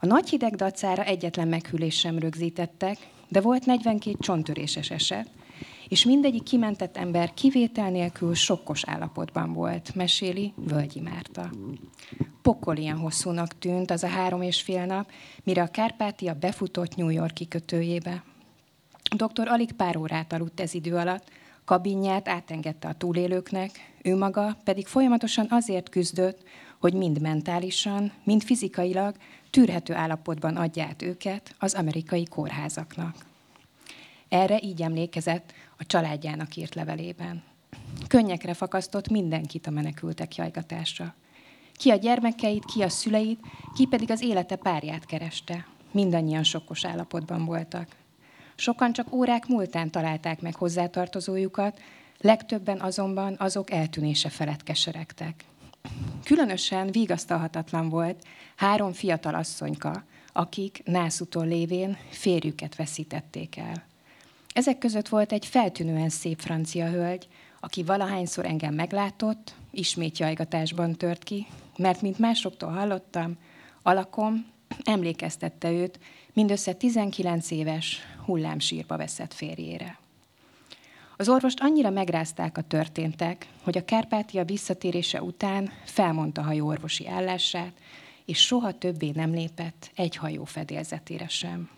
A 0.00 0.06
nagy 0.06 0.28
hideg 0.28 0.54
dacára 0.54 1.04
egyetlen 1.04 1.48
meghűlés 1.48 1.98
sem 1.98 2.18
rögzítettek, 2.18 2.96
de 3.28 3.40
volt 3.40 3.66
42 3.66 4.16
csontöréses 4.20 4.90
eset, 4.90 5.28
és 5.88 6.04
mindegyik 6.04 6.42
kimentett 6.42 6.96
ember 6.96 7.34
kivétel 7.34 7.90
nélkül 7.90 8.34
sokkos 8.34 8.84
állapotban 8.84 9.52
volt, 9.52 9.94
meséli 9.94 10.52
Völgyi 10.56 11.00
Márta. 11.00 11.50
Pokol 12.42 12.76
ilyen 12.76 12.98
hosszúnak 12.98 13.58
tűnt 13.58 13.90
az 13.90 14.02
a 14.02 14.08
három 14.08 14.42
és 14.42 14.62
fél 14.62 14.86
nap, 14.86 15.10
mire 15.42 15.62
a 15.62 15.70
Kárpátia 15.70 16.34
befutott 16.34 16.96
New 16.96 17.08
York 17.08 17.34
kikötőjébe. 17.34 18.24
A 19.10 19.14
doktor 19.16 19.48
alig 19.48 19.72
pár 19.72 19.96
órát 19.96 20.32
aludt 20.32 20.60
ez 20.60 20.74
idő 20.74 20.94
alatt, 20.94 21.30
kabinját 21.70 22.28
átengedte 22.28 22.88
a 22.88 22.94
túlélőknek, 22.94 23.70
ő 24.02 24.16
maga 24.16 24.56
pedig 24.64 24.86
folyamatosan 24.86 25.46
azért 25.50 25.88
küzdött, 25.88 26.42
hogy 26.80 26.94
mind 26.94 27.20
mentálisan, 27.20 28.12
mind 28.24 28.42
fizikailag 28.42 29.16
tűrhető 29.50 29.94
állapotban 29.94 30.56
adját 30.56 31.02
őket 31.02 31.54
az 31.58 31.74
amerikai 31.74 32.24
kórházaknak. 32.24 33.14
Erre 34.28 34.58
így 34.62 34.82
emlékezett 34.82 35.52
a 35.78 35.86
családjának 35.86 36.56
írt 36.56 36.74
levelében. 36.74 37.42
Könnyekre 38.08 38.54
fakasztott 38.54 39.08
mindenkit 39.08 39.66
a 39.66 39.70
menekültek 39.70 40.36
jajgatása. 40.36 41.14
Ki 41.72 41.90
a 41.90 41.96
gyermekeit, 41.96 42.64
ki 42.64 42.82
a 42.82 42.88
szüleit, 42.88 43.40
ki 43.74 43.86
pedig 43.86 44.10
az 44.10 44.22
élete 44.22 44.56
párját 44.56 45.06
kereste. 45.06 45.66
Mindannyian 45.90 46.44
sokkos 46.44 46.84
állapotban 46.84 47.44
voltak. 47.44 47.99
Sokan 48.60 48.92
csak 48.92 49.12
órák 49.12 49.46
múltán 49.46 49.90
találták 49.90 50.40
meg 50.40 50.54
hozzátartozójukat, 50.54 51.80
legtöbben 52.18 52.80
azonban 52.80 53.34
azok 53.38 53.70
eltűnése 53.70 54.28
felett 54.28 54.62
keseregtek. 54.62 55.44
Különösen 56.24 56.90
vigasztalhatatlan 56.90 57.88
volt 57.88 58.24
három 58.56 58.92
fiatal 58.92 59.34
asszonyka, 59.34 60.04
akik 60.32 60.82
nászúton 60.84 61.48
lévén 61.48 61.96
férjüket 62.10 62.76
veszítették 62.76 63.56
el. 63.56 63.84
Ezek 64.52 64.78
között 64.78 65.08
volt 65.08 65.32
egy 65.32 65.46
feltűnően 65.46 66.08
szép 66.08 66.40
francia 66.40 66.88
hölgy, 66.88 67.28
aki 67.60 67.82
valahányszor 67.82 68.46
engem 68.46 68.74
meglátott, 68.74 69.54
ismét 69.70 70.18
jajgatásban 70.18 70.92
tört 70.96 71.22
ki, 71.22 71.46
mert 71.76 72.02
mint 72.02 72.18
másoktól 72.18 72.70
hallottam, 72.70 73.36
alakom 73.82 74.46
emlékeztette 74.84 75.70
őt 75.70 75.98
mindössze 76.32 76.72
19 76.72 77.50
éves 77.50 78.00
hullámsírba 78.24 78.96
veszett 78.96 79.34
férjére. 79.34 79.98
Az 81.16 81.28
orvost 81.28 81.60
annyira 81.60 81.90
megrázták 81.90 82.58
a 82.58 82.62
történtek, 82.62 83.46
hogy 83.62 83.78
a 83.78 83.84
Kárpátia 83.84 84.44
visszatérése 84.44 85.22
után 85.22 85.70
felmondta 85.84 86.42
hajóorvosi 86.42 87.08
állását, 87.08 87.72
és 88.24 88.38
soha 88.38 88.78
többé 88.78 89.10
nem 89.14 89.30
lépett 89.30 89.90
egy 89.94 90.16
hajó 90.16 90.44
fedélzetére 90.44 91.28
sem. 91.28 91.70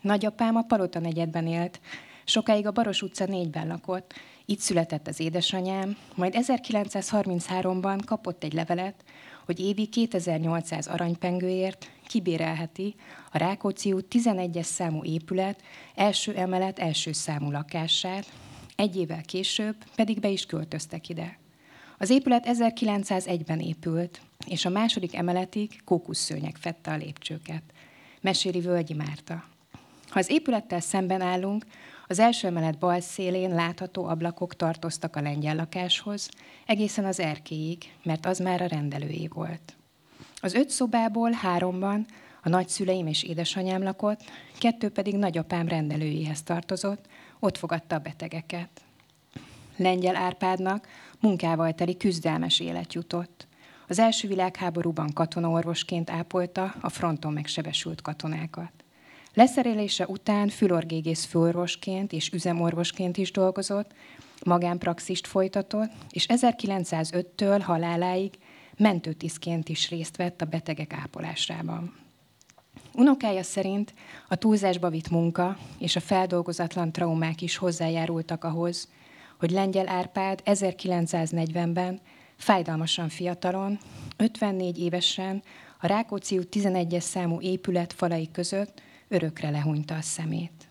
Nagyapám 0.00 0.56
a 0.56 0.62
Palota 0.62 0.98
negyedben 0.98 1.46
élt, 1.46 1.80
sokáig 2.24 2.66
a 2.66 2.72
Baros 2.72 3.02
utca 3.02 3.24
négyben 3.24 3.66
lakott, 3.66 4.14
itt 4.44 4.58
született 4.58 5.06
az 5.06 5.20
édesanyám, 5.20 5.96
majd 6.14 6.34
1933-ban 6.38 8.00
kapott 8.04 8.44
egy 8.44 8.52
levelet, 8.52 9.04
hogy 9.44 9.60
évi 9.60 9.86
2800 9.86 10.86
aranypengőért 10.86 11.90
kibérelheti 12.06 12.94
a 13.30 13.38
Rákóczi 13.38 13.92
út 13.92 14.06
11-es 14.10 14.62
számú 14.62 15.04
épület 15.04 15.62
első 15.94 16.34
emelet 16.34 16.78
első 16.78 17.12
számú 17.12 17.50
lakását, 17.50 18.32
egy 18.76 18.96
évvel 18.96 19.22
később 19.22 19.76
pedig 19.94 20.20
be 20.20 20.28
is 20.28 20.46
költöztek 20.46 21.08
ide. 21.08 21.38
Az 21.98 22.10
épület 22.10 22.46
1901-ben 22.48 23.60
épült, 23.60 24.20
és 24.46 24.64
a 24.64 24.70
második 24.70 25.14
emeletig 25.14 25.80
kókuszszőnyek 25.84 26.56
fette 26.56 26.90
a 26.90 26.96
lépcsőket. 26.96 27.62
Meséli 28.20 28.60
Völgyi 28.60 28.94
Márta. 28.94 29.44
Ha 30.08 30.18
az 30.18 30.30
épülettel 30.30 30.80
szemben 30.80 31.20
állunk, 31.20 31.64
az 32.06 32.18
első 32.18 32.46
emelet 32.46 32.78
bal 32.78 33.00
szélén 33.00 33.54
látható 33.54 34.04
ablakok 34.04 34.56
tartoztak 34.56 35.16
a 35.16 35.20
lengyel 35.20 35.56
lakáshoz, 35.56 36.28
egészen 36.66 37.04
az 37.04 37.20
erkéig, 37.20 37.84
mert 38.02 38.26
az 38.26 38.38
már 38.38 38.62
a 38.62 38.66
rendelőjé 38.66 39.26
volt. 39.26 39.75
Az 40.46 40.54
öt 40.54 40.70
szobából 40.70 41.30
háromban 41.32 42.06
a 42.42 42.48
nagyszüleim 42.48 43.06
és 43.06 43.22
édesanyám 43.22 43.82
lakott, 43.82 44.20
kettő 44.58 44.88
pedig 44.88 45.16
nagyapám 45.16 45.68
rendelőjéhez 45.68 46.42
tartozott, 46.42 47.06
ott 47.38 47.58
fogadta 47.58 47.94
a 47.94 47.98
betegeket. 47.98 48.68
Lengyel 49.76 50.16
Árpádnak 50.16 50.88
munkával 51.20 51.74
teli 51.74 51.96
küzdelmes 51.96 52.60
élet 52.60 52.94
jutott. 52.94 53.46
Az 53.88 53.98
első 53.98 54.28
világháborúban 54.28 55.12
katonaorvosként 55.12 56.10
ápolta 56.10 56.74
a 56.80 56.88
fronton 56.88 57.32
megsebesült 57.32 58.02
katonákat. 58.02 58.72
Leszerelése 59.34 60.06
után 60.06 60.48
fülorgégész 60.48 61.24
főorvosként 61.24 62.12
és 62.12 62.30
üzemorvosként 62.32 63.16
is 63.16 63.30
dolgozott, 63.30 63.90
magánpraxist 64.44 65.26
folytatott, 65.26 65.90
és 66.10 66.26
1905-től 66.28 67.60
haláláig 67.62 68.38
mentőtisztként 68.76 69.68
is 69.68 69.88
részt 69.88 70.16
vett 70.16 70.40
a 70.40 70.46
betegek 70.46 70.92
ápolásában. 70.92 71.94
Unokája 72.94 73.42
szerint 73.42 73.94
a 74.28 74.36
túlzásba 74.36 74.90
vitt 74.90 75.10
munka 75.10 75.56
és 75.78 75.96
a 75.96 76.00
feldolgozatlan 76.00 76.92
traumák 76.92 77.42
is 77.42 77.56
hozzájárultak 77.56 78.44
ahhoz, 78.44 78.88
hogy 79.38 79.50
Lengyel 79.50 79.88
Árpád 79.88 80.42
1940-ben 80.44 82.00
fájdalmasan 82.36 83.08
fiatalon, 83.08 83.78
54 84.16 84.78
évesen 84.78 85.42
a 85.80 85.86
Rákóczi 85.86 86.38
út 86.38 86.48
11-es 86.56 87.00
számú 87.00 87.40
épület 87.40 87.92
falai 87.92 88.30
között 88.32 88.82
örökre 89.08 89.50
lehúnyta 89.50 89.94
a 89.94 90.02
szemét. 90.02 90.68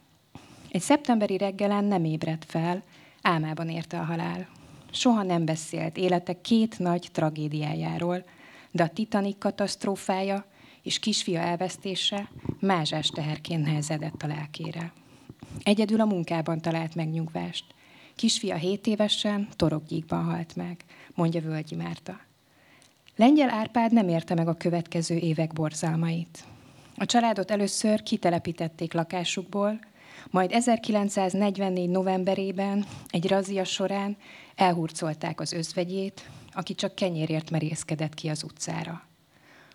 Egy 0.71 0.81
szeptemberi 0.81 1.37
reggelen 1.37 1.83
nem 1.83 2.05
ébredt 2.05 2.45
fel, 2.45 2.83
álmában 3.21 3.69
érte 3.69 3.99
a 3.99 4.03
halál. 4.03 4.47
Soha 4.95 5.23
nem 5.23 5.45
beszélt 5.45 5.97
élete 5.97 6.41
két 6.41 6.79
nagy 6.79 7.09
tragédiájáról, 7.11 8.23
de 8.71 8.83
a 8.83 8.89
Titanic 8.89 9.35
katasztrófája 9.39 10.45
és 10.83 10.99
kisfia 10.99 11.39
elvesztése 11.39 12.29
mázsás 12.59 13.07
teherként 13.07 13.65
nehezedett 13.65 14.21
a 14.21 14.27
lelkére. 14.27 14.93
Egyedül 15.63 16.01
a 16.01 16.05
munkában 16.05 16.61
talált 16.61 16.95
megnyugvást. 16.95 17.65
Kisfia 18.15 18.55
7 18.55 18.87
évesen 18.87 19.47
torokgyíkban 19.55 20.23
halt 20.23 20.55
meg, 20.55 20.77
mondja 21.15 21.41
Völgyi 21.41 21.75
Márta. 21.75 22.19
Lengyel 23.15 23.49
Árpád 23.49 23.93
nem 23.93 24.07
érte 24.07 24.33
meg 24.33 24.47
a 24.47 24.57
következő 24.57 25.15
évek 25.15 25.53
borzalmait. 25.53 26.43
A 26.97 27.05
családot 27.05 27.51
először 27.51 28.03
kitelepítették 28.03 28.93
lakásukból, 28.93 29.79
majd 30.29 30.51
1944. 30.51 31.89
novemberében 31.89 32.85
egy 33.09 33.27
razia 33.27 33.63
során 33.63 34.17
elhurcolták 34.55 35.39
az 35.39 35.53
özvegyét, 35.53 36.29
aki 36.51 36.75
csak 36.75 36.95
kenyérért 36.95 37.51
merészkedett 37.51 38.13
ki 38.13 38.27
az 38.27 38.43
utcára. 38.43 39.07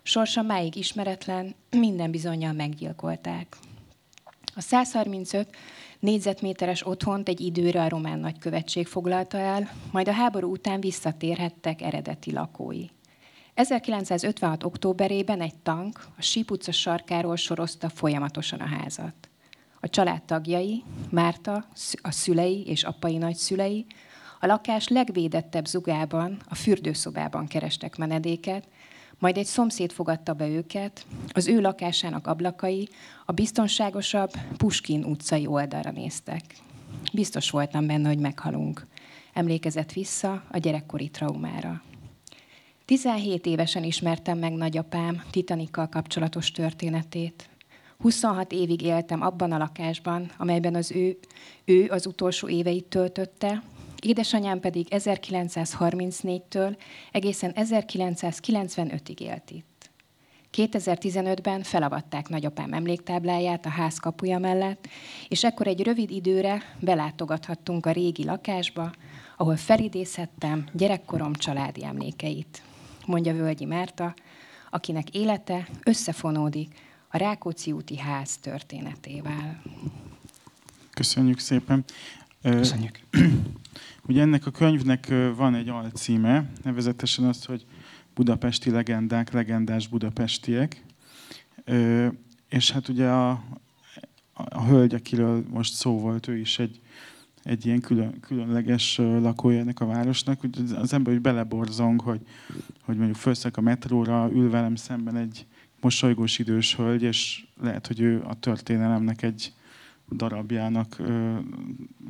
Sorsa 0.03 0.41
máig 0.41 0.75
ismeretlen, 0.75 1.55
minden 1.69 2.11
bizonyal 2.11 2.53
meggyilkolták. 2.53 3.57
A 4.55 4.61
135 4.61 5.55
négyzetméteres 5.99 6.87
otthont 6.87 7.29
egy 7.29 7.41
időre 7.41 7.81
a 7.81 7.89
román 7.89 8.19
nagykövetség 8.19 8.87
foglalta 8.87 9.37
el, 9.37 9.71
majd 9.91 10.07
a 10.07 10.11
háború 10.11 10.51
után 10.51 10.79
visszatérhettek 10.79 11.81
eredeti 11.81 12.31
lakói. 12.31 12.85
1956. 13.53 14.63
októberében 14.63 15.41
egy 15.41 15.55
tank 15.55 16.05
a 16.17 16.21
Síp 16.21 16.51
utca 16.51 16.71
sarkáról 16.71 17.35
sorozta 17.35 17.89
folyamatosan 17.89 18.59
a 18.59 18.67
házat. 18.67 19.30
A 19.83 19.89
család 19.89 20.23
tagjai, 20.23 20.83
Márta, 21.09 21.65
a 22.01 22.11
szülei 22.11 22.63
és 22.67 22.83
apai 22.83 23.17
nagyszülei 23.17 23.85
a 24.39 24.45
lakás 24.45 24.87
legvédettebb 24.87 25.65
zugában, 25.65 26.41
a 26.49 26.55
fürdőszobában 26.55 27.47
kerestek 27.47 27.97
menedéket, 27.97 28.67
majd 29.19 29.37
egy 29.37 29.45
szomszéd 29.45 29.91
fogadta 29.91 30.33
be 30.33 30.47
őket, 30.47 31.05
az 31.33 31.47
ő 31.47 31.61
lakásának 31.61 32.27
ablakai 32.27 32.89
a 33.25 33.31
biztonságosabb 33.31 34.31
Puskin 34.57 35.03
utcai 35.03 35.45
oldalra 35.45 35.91
néztek. 35.91 36.41
Biztos 37.13 37.49
voltam 37.49 37.87
benne, 37.87 38.07
hogy 38.07 38.19
meghalunk. 38.19 38.87
Emlékezett 39.33 39.91
vissza 39.91 40.43
a 40.51 40.57
gyerekkori 40.57 41.09
traumára. 41.09 41.81
17 42.85 43.45
évesen 43.45 43.83
ismertem 43.83 44.37
meg 44.37 44.53
nagyapám 44.53 45.23
Titanikkal 45.31 45.87
kapcsolatos 45.87 46.51
történetét. 46.51 47.50
26 48.01 48.51
évig 48.51 48.81
éltem 48.81 49.21
abban 49.21 49.51
a 49.51 49.57
lakásban, 49.57 50.31
amelyben 50.37 50.75
az 50.75 50.91
ő, 50.91 51.17
ő 51.65 51.87
az 51.89 52.05
utolsó 52.05 52.49
éveit 52.49 52.85
töltötte, 52.85 53.63
édesanyám 54.01 54.59
pedig 54.59 54.87
1934-től 54.89 56.77
egészen 57.11 57.53
1995-ig 57.55 59.19
élt 59.19 59.51
itt. 59.51 59.89
2015-ben 60.57 61.63
felavatták 61.63 62.29
nagyapám 62.29 62.73
emléktábláját 62.73 63.65
a 63.65 63.69
ház 63.69 63.97
kapuja 63.97 64.39
mellett, 64.39 64.87
és 65.27 65.43
ekkor 65.43 65.67
egy 65.67 65.83
rövid 65.83 66.11
időre 66.11 66.61
belátogathattunk 66.79 67.85
a 67.85 67.91
régi 67.91 68.23
lakásba, 68.23 68.91
ahol 69.37 69.55
felidézhettem 69.55 70.65
gyerekkorom 70.73 71.33
családi 71.33 71.85
emlékeit 71.85 72.61
mondja 73.05 73.33
Völgyi 73.33 73.65
Márta, 73.65 74.13
akinek 74.69 75.09
élete 75.09 75.67
összefonódik 75.83 76.75
a 77.11 77.17
Rákóczi 77.17 77.71
úti 77.71 77.97
ház 77.97 78.37
történetével. 78.37 79.61
Köszönjük 80.89 81.39
szépen. 81.39 81.83
Köszönjük. 82.41 82.99
Ugye 84.07 84.21
ennek 84.21 84.45
a 84.45 84.51
könyvnek 84.51 85.13
van 85.35 85.55
egy 85.55 85.69
alcíme, 85.69 86.51
nevezetesen 86.63 87.25
az, 87.25 87.45
hogy 87.45 87.65
Budapesti 88.13 88.69
legendák, 88.69 89.31
legendás 89.31 89.87
budapestiek. 89.87 90.83
És 92.49 92.71
hát 92.71 92.87
ugye 92.87 93.07
a, 93.07 93.29
a, 94.33 94.65
hölgy, 94.65 94.93
akiről 94.93 95.45
most 95.49 95.73
szó 95.73 95.99
volt, 95.99 96.27
ő 96.27 96.37
is 96.37 96.59
egy, 96.59 96.79
egy 97.43 97.65
ilyen 97.65 97.79
külön, 97.79 98.19
különleges 98.19 98.97
lakója 98.97 99.59
ennek 99.59 99.79
a 99.79 99.85
városnak. 99.85 100.43
Az- 100.43 100.71
az 100.71 100.93
ember 100.93 101.13
úgy 101.13 101.21
beleborzong, 101.21 102.01
hogy, 102.01 102.21
hogy 102.81 102.95
mondjuk 102.95 103.17
felszak 103.17 103.57
a 103.57 103.61
metróra, 103.61 104.29
ül 104.33 104.49
velem 104.49 104.75
szemben 104.75 105.15
egy 105.15 105.45
mosolygós 105.81 106.39
idős 106.39 106.75
hölgy, 106.75 107.03
és 107.03 107.45
lehet, 107.61 107.87
hogy 107.87 107.99
ő 107.99 108.23
a 108.27 108.39
történelemnek 108.39 109.21
egy 109.21 109.53
darabjának 110.11 110.95
ö, 110.99 111.37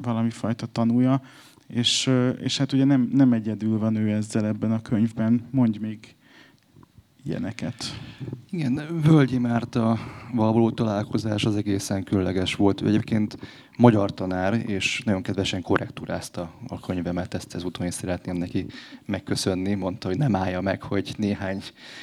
valami 0.01 0.29
fajta 0.29 0.65
tanúja. 0.65 1.21
És, 1.67 2.07
ö, 2.07 2.29
és 2.29 2.57
hát 2.57 2.73
ugye 2.73 2.83
nem, 2.83 3.09
nem 3.13 3.33
egyedül 3.33 3.77
van 3.77 3.95
ő 3.95 4.09
ezzel 4.09 4.45
ebben 4.45 4.71
a 4.71 4.81
könyvben. 4.81 5.47
Mondj 5.51 5.77
még 5.77 6.15
ilyeneket. 7.25 7.75
Igen, 8.49 9.01
Völgyi 9.03 9.37
Márta 9.37 9.99
való 10.33 10.71
találkozás 10.71 11.45
az 11.45 11.55
egészen 11.55 12.03
különleges 12.03 12.55
volt. 12.55 12.81
Ő 12.81 12.87
egyébként 12.87 13.37
magyar 13.77 14.13
tanár, 14.13 14.69
és 14.69 15.01
nagyon 15.05 15.21
kedvesen 15.21 15.61
korrektúrázta 15.61 16.53
a 16.67 16.79
könyvemet, 16.79 17.33
ezt 17.33 17.55
ezúton 17.55 17.87
is 17.87 17.93
szeretném 17.93 18.35
neki 18.35 18.65
megköszönni. 19.05 19.73
Mondta, 19.73 20.07
hogy 20.07 20.17
nem 20.17 20.35
állja 20.35 20.61
meg, 20.61 20.83
hogy 20.83 21.13
néhány 21.17 21.61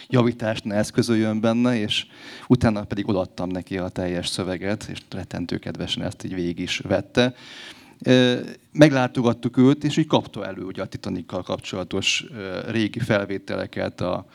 javítást 0.08 0.64
ne 0.64 0.74
eszközöljön 0.74 1.40
benne, 1.40 1.78
és 1.78 2.06
utána 2.46 2.84
pedig 2.84 3.08
odaadtam 3.08 3.48
neki 3.48 3.78
a 3.78 3.88
teljes 3.88 4.28
szöveget, 4.28 4.88
és 4.90 4.98
rettentő 5.10 5.58
kedvesen 5.58 6.02
ezt 6.02 6.24
így 6.24 6.34
végig 6.34 6.58
is 6.58 6.78
vette. 6.78 7.34
Meglátogattuk 8.72 9.56
őt, 9.56 9.84
és 9.84 9.96
így 9.96 10.06
kapta 10.06 10.46
elő 10.46 10.62
ugye 10.62 10.82
a 10.82 10.86
Titanikkal 10.86 11.42
kapcsolatos 11.42 12.24
régi 12.68 12.98
felvételeket, 12.98 14.00
a, 14.00 14.26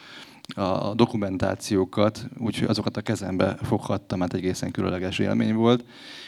a 0.56 0.94
dokumentációkat, 0.94 2.28
úgyhogy 2.38 2.68
azokat 2.68 2.98
a 2.98 3.02
kezembe 3.02 3.58
foghattam, 3.62 4.20
mert 4.20 4.34
egészen 4.34 4.72
különleges 4.72 5.20
élmény 5.20 5.54
volt. 5.54 5.86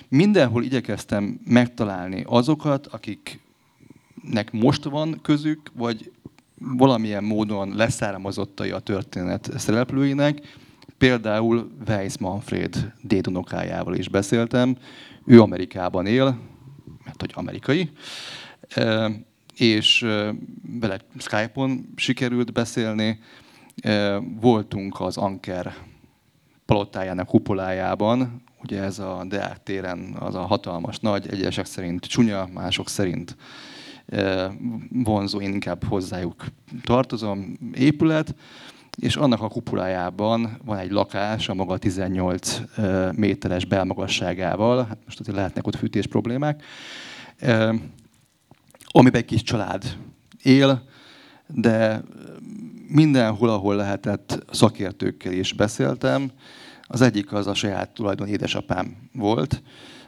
Mindenhol 0.07 0.63
igyekeztem 0.63 1.39
megtalálni 1.45 2.23
azokat, 2.27 2.87
akiknek 2.87 4.51
most 4.51 4.83
van 4.83 5.19
közük, 5.21 5.71
vagy 5.73 6.11
valamilyen 6.59 7.23
módon 7.23 7.75
leszármazottai 7.75 8.71
a 8.71 8.79
történet 8.79 9.49
szereplőinek. 9.55 10.57
Például 10.97 11.71
Weiss 11.87 12.17
Manfred 12.17 12.93
dédunokájával 13.01 13.95
is 13.95 14.09
beszéltem. 14.09 14.77
Ő 15.25 15.41
Amerikában 15.41 16.05
él, 16.05 16.39
mert 17.05 17.21
hogy 17.21 17.31
amerikai, 17.35 17.89
és 19.55 20.05
vele 20.79 20.99
Skype-on 21.17 21.93
sikerült 21.95 22.53
beszélni. 22.53 23.19
Voltunk 24.39 24.99
az 24.99 25.17
Anker 25.17 25.75
palotájának 26.65 27.27
kupolájában, 27.27 28.43
ugye 28.63 28.81
ez 28.81 28.99
a 28.99 29.25
Deák 29.27 29.63
téren 29.63 30.15
az 30.19 30.35
a 30.35 30.41
hatalmas 30.41 30.99
nagy, 30.99 31.27
egyesek 31.31 31.65
szerint 31.65 32.05
csúnya, 32.05 32.47
mások 32.53 32.89
szerint 32.89 33.35
vonzó, 34.89 35.41
én 35.41 35.53
inkább 35.53 35.83
hozzájuk 35.83 36.45
tartozom, 36.83 37.57
épület, 37.73 38.35
és 38.97 39.15
annak 39.15 39.41
a 39.41 39.47
kupolájában 39.47 40.57
van 40.65 40.77
egy 40.77 40.91
lakás 40.91 41.49
a 41.49 41.53
maga 41.53 41.77
18 41.77 42.61
ö, 42.77 43.09
méteres 43.11 43.65
belmagasságával, 43.65 44.85
hát 44.85 44.97
most 45.05 45.19
azért 45.19 45.35
lehetnek 45.35 45.67
ott 45.67 45.75
fűtés 45.75 46.07
problémák, 46.07 46.63
amiben 48.87 49.21
egy 49.21 49.25
kis 49.25 49.43
család 49.43 49.97
él, 50.41 50.83
de 51.47 52.03
mindenhol, 52.87 53.49
ahol 53.49 53.75
lehetett, 53.75 54.45
szakértőkkel 54.51 55.31
is 55.31 55.53
beszéltem. 55.53 56.31
Az 56.81 57.01
egyik 57.01 57.33
az 57.33 57.47
a 57.47 57.53
saját 57.53 57.89
tulajdon 57.89 58.27
édesapám 58.27 58.95
volt, 59.13 59.61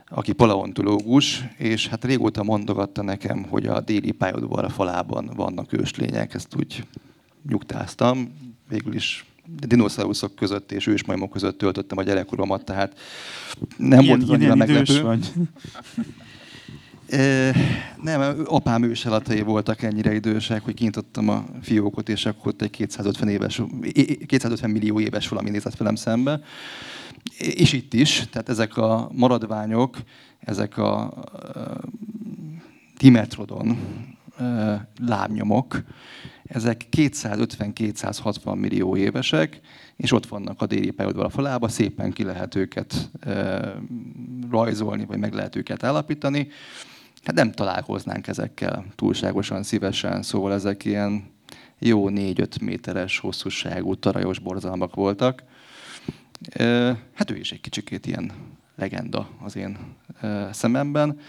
aki 0.10 0.32
paleontológus, 0.32 1.44
és 1.58 1.88
hát 1.88 2.06
régóta 2.06 2.44
mondogatta 2.44 3.02
nekem, 3.02 3.44
hogy 3.50 3.66
a 3.66 3.82
déli 3.82 4.12
pályaudvar 4.12 4.72
falában 4.72 5.32
vannak 5.36 5.74
őslények, 5.74 6.34
ezt 6.34 6.56
úgy 6.56 6.84
nyugtáztam. 7.50 8.34
Végül 8.70 8.94
is 8.94 9.26
dinoszauruszok 9.60 10.36
között 10.36 10.72
és 10.72 10.88
ősmajmok 10.88 11.32
között 11.32 11.58
töltöttem 11.58 11.98
a 11.98 12.04
gyerekkoromat, 12.04 12.66
tehát 12.66 13.00
nem 13.78 14.00
ilyen, 14.00 14.20
volt 14.20 14.30
annyira 14.30 14.56
meglepő. 14.56 15.02
vagy? 15.02 15.32
Nem, 18.02 18.44
apám 18.46 18.84
őselatai 18.84 19.42
voltak 19.42 19.82
ennyire 19.82 20.14
idősek, 20.14 20.64
hogy 20.64 20.74
kinyitottam 20.74 21.30
a 21.30 21.46
fiókot, 21.62 22.10
és 22.10 22.26
akkor 22.26 22.48
ott 22.48 22.62
egy 22.62 22.70
250, 22.70 23.30
éves, 23.30 23.62
250 24.26 24.70
millió 24.70 25.00
éves 25.00 25.28
valami 25.28 25.50
nézett 25.50 25.78
velem 25.78 25.96
szembe. 25.96 26.42
És 27.38 27.74
itt 27.74 27.94
is, 27.94 28.26
tehát 28.32 28.50
ezek 28.50 28.78
a 28.78 29.10
maradványok, 29.14 29.98
ezek 30.40 30.78
a 30.78 31.14
ö, 31.54 31.62
Dimetrodon 32.98 33.78
ö, 34.40 34.74
lábnyomok, 35.06 35.84
ezek 36.44 36.86
250-260 36.98 38.56
millió 38.56 38.96
évesek, 38.96 39.60
és 39.96 40.12
ott 40.12 40.26
vannak 40.26 40.62
a 40.62 40.66
déli 40.66 40.92
pályaudvar 40.92 41.26
a 41.26 41.30
falába, 41.30 41.68
szépen 41.68 42.12
ki 42.12 42.24
lehet 42.24 42.56
őket 42.56 43.10
rajzolni, 44.50 45.06
vagy 45.06 45.18
meg 45.18 45.34
lehet 45.34 45.56
őket 45.56 45.84
állapítani. 45.84 46.48
Hát 47.28 47.36
nem 47.36 47.52
találkoznánk 47.52 48.28
ezekkel 48.28 48.86
túlságosan 48.96 49.64
szívesen, 49.64 50.22
szóval 50.22 50.54
ezek 50.54 50.86
ilyen 50.86 51.24
jó 51.80 52.08
4-5 52.10 52.62
méteres 52.62 53.20
hosszúságú 53.20 53.96
tarajos 53.96 54.40
borzalmak 54.40 54.96
voltak. 54.96 55.44
Hát 57.14 57.32
ő 57.32 57.36
is 57.36 57.52
egy 57.52 57.62
kicsikét 57.62 58.06
ilyen 58.06 58.32
legenda 58.76 59.30
az 59.44 59.56
én 59.56 59.78
szememben. 60.52 61.20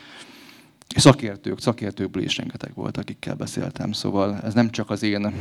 Szakértők, 0.97 1.61
szakértőkből 1.61 2.23
is 2.23 2.37
rengeteg 2.37 2.75
volt, 2.75 2.97
akikkel 2.97 3.35
beszéltem, 3.35 3.93
szóval 3.93 4.41
ez 4.41 4.55
nem 4.55 4.71
csak 4.71 4.91
az 4.91 5.03
én 5.03 5.33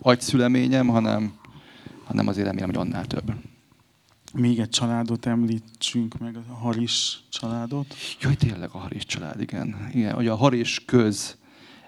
agyszüleményem, 0.00 0.86
hanem, 0.86 1.32
hanem 2.04 2.28
azért 2.28 2.46
remélem, 2.46 2.68
hogy 2.68 2.78
annál 2.78 3.06
több. 3.06 3.32
Még 4.34 4.58
egy 4.58 4.68
családot 4.68 5.26
említsünk 5.26 6.18
meg, 6.18 6.36
a 6.36 6.52
Haris 6.52 7.18
családot. 7.28 7.94
Jaj, 8.20 8.34
tényleg 8.34 8.68
a 8.72 8.78
Haris 8.78 9.04
család, 9.04 9.40
igen. 9.40 9.88
igen 9.92 10.16
ugye 10.16 10.30
a 10.30 10.36
Haris 10.36 10.84
köz 10.84 11.38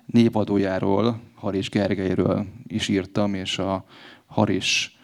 névadójáról, 0.07 1.21
Haris 1.35 1.71
Gergelyről 1.71 2.47
is 2.67 2.89
írtam, 2.89 3.35
és 3.35 3.59
a 3.59 3.85
Haris 4.27 4.99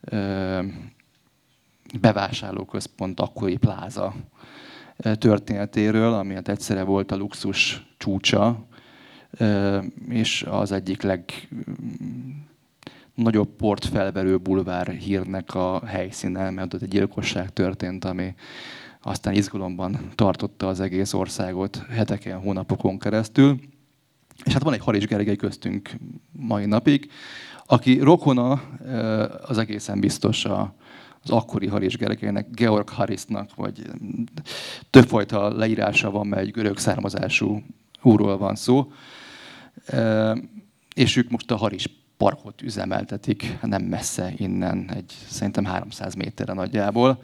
ö, 0.00 0.62
bevásárlóközpont 2.00 3.20
akkori 3.20 3.56
pláza 3.56 4.14
történetéről, 4.96 6.12
ami 6.12 6.34
hát 6.34 6.48
egyszerre 6.48 6.82
volt 6.82 7.12
a 7.12 7.16
luxus 7.16 7.86
csúcsa, 7.98 8.66
és 10.08 10.42
az 10.42 10.72
egyik 10.72 11.02
leg 11.02 11.48
nagyobb 13.22 13.48
portfelverő 13.56 14.36
bulvár 14.36 14.88
hírnek 14.88 15.54
a 15.54 15.86
helyszínen, 15.86 16.54
mert 16.54 16.74
ott 16.74 16.82
egy 16.82 16.88
gyilkosság 16.88 17.52
történt, 17.52 18.04
ami 18.04 18.34
aztán 19.02 19.34
izgalomban 19.34 19.98
tartotta 20.14 20.68
az 20.68 20.80
egész 20.80 21.12
országot 21.12 21.82
heteken, 21.90 22.38
hónapokon 22.38 22.98
keresztül. 22.98 23.58
És 24.44 24.52
hát 24.52 24.62
van 24.62 24.72
egy 24.72 24.80
Haris 24.80 25.06
Gergely 25.06 25.36
köztünk 25.36 25.90
mai 26.32 26.66
napig, 26.66 27.10
aki 27.66 27.98
rokona, 27.98 28.52
az 29.46 29.58
egészen 29.58 30.00
biztos 30.00 30.44
a, 30.44 30.74
az 31.22 31.30
akkori 31.30 31.66
Haris 31.66 31.96
Gergelynek, 31.96 32.50
Georg 32.50 32.88
Harisnak, 32.88 33.54
vagy 33.54 33.82
többfajta 34.90 35.56
leírása 35.56 36.10
van, 36.10 36.26
mert 36.26 36.42
egy 36.42 36.50
görög 36.50 36.78
származású 36.78 37.62
úrról 38.02 38.38
van 38.38 38.54
szó. 38.54 38.92
És 40.94 41.16
ők 41.16 41.30
most 41.30 41.50
a 41.50 41.56
Haris 41.56 41.99
parkot 42.20 42.62
üzemeltetik, 42.62 43.58
nem 43.62 43.82
messze 43.82 44.32
innen, 44.36 44.90
egy 44.94 45.12
szerintem 45.28 45.64
300 45.64 46.14
méterre 46.14 46.52
nagyjából. 46.52 47.22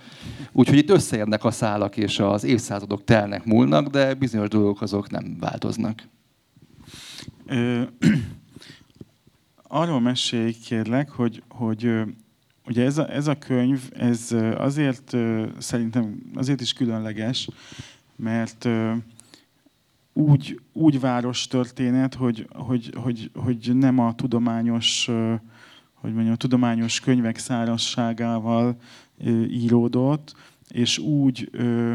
Úgyhogy 0.52 0.78
itt 0.78 0.90
összeérnek 0.90 1.44
a 1.44 1.50
szálak, 1.50 1.96
és 1.96 2.18
az 2.18 2.44
évszázadok 2.44 3.04
telnek, 3.04 3.44
múlnak, 3.44 3.88
de 3.88 4.14
bizonyos 4.14 4.48
dolgok 4.48 4.82
azok 4.82 5.10
nem 5.10 5.36
változnak. 5.40 6.02
Ö, 7.46 7.82
arról 9.80 10.00
mesélj 10.00 10.52
kérlek, 10.52 11.10
hogy, 11.10 11.42
hogy 11.48 11.90
ugye 12.66 12.84
ez 12.84 12.98
a, 12.98 13.12
ez 13.12 13.26
a 13.26 13.38
könyv, 13.38 13.80
ez 13.96 14.34
azért 14.56 15.16
szerintem 15.58 16.22
azért 16.34 16.60
is 16.60 16.72
különleges, 16.72 17.48
mert 18.16 18.68
úgy, 20.16 20.60
úgy 20.72 21.00
város 21.00 21.46
történet, 21.46 22.14
hogy, 22.14 22.48
hogy, 22.52 22.90
hogy, 22.94 23.30
hogy 23.34 23.70
nem 23.74 23.98
a 23.98 24.14
tudományos, 24.14 25.10
hogy 25.94 26.12
mondjam, 26.12 26.32
a 26.32 26.36
tudományos 26.36 27.00
könyvek 27.00 27.38
szárazságával 27.38 28.76
ö, 29.18 29.42
íródott, 29.44 30.34
és 30.68 30.98
úgy 30.98 31.48
ö, 31.52 31.94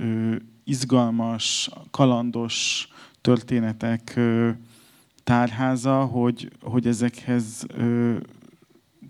ö, 0.00 0.34
izgalmas, 0.64 1.70
kalandos 1.90 2.88
történetek 3.20 4.12
ö, 4.16 4.50
tárháza, 5.24 6.04
hogy, 6.04 6.50
hogy 6.60 6.86
ezekhez 6.86 7.66
ö, 7.68 8.16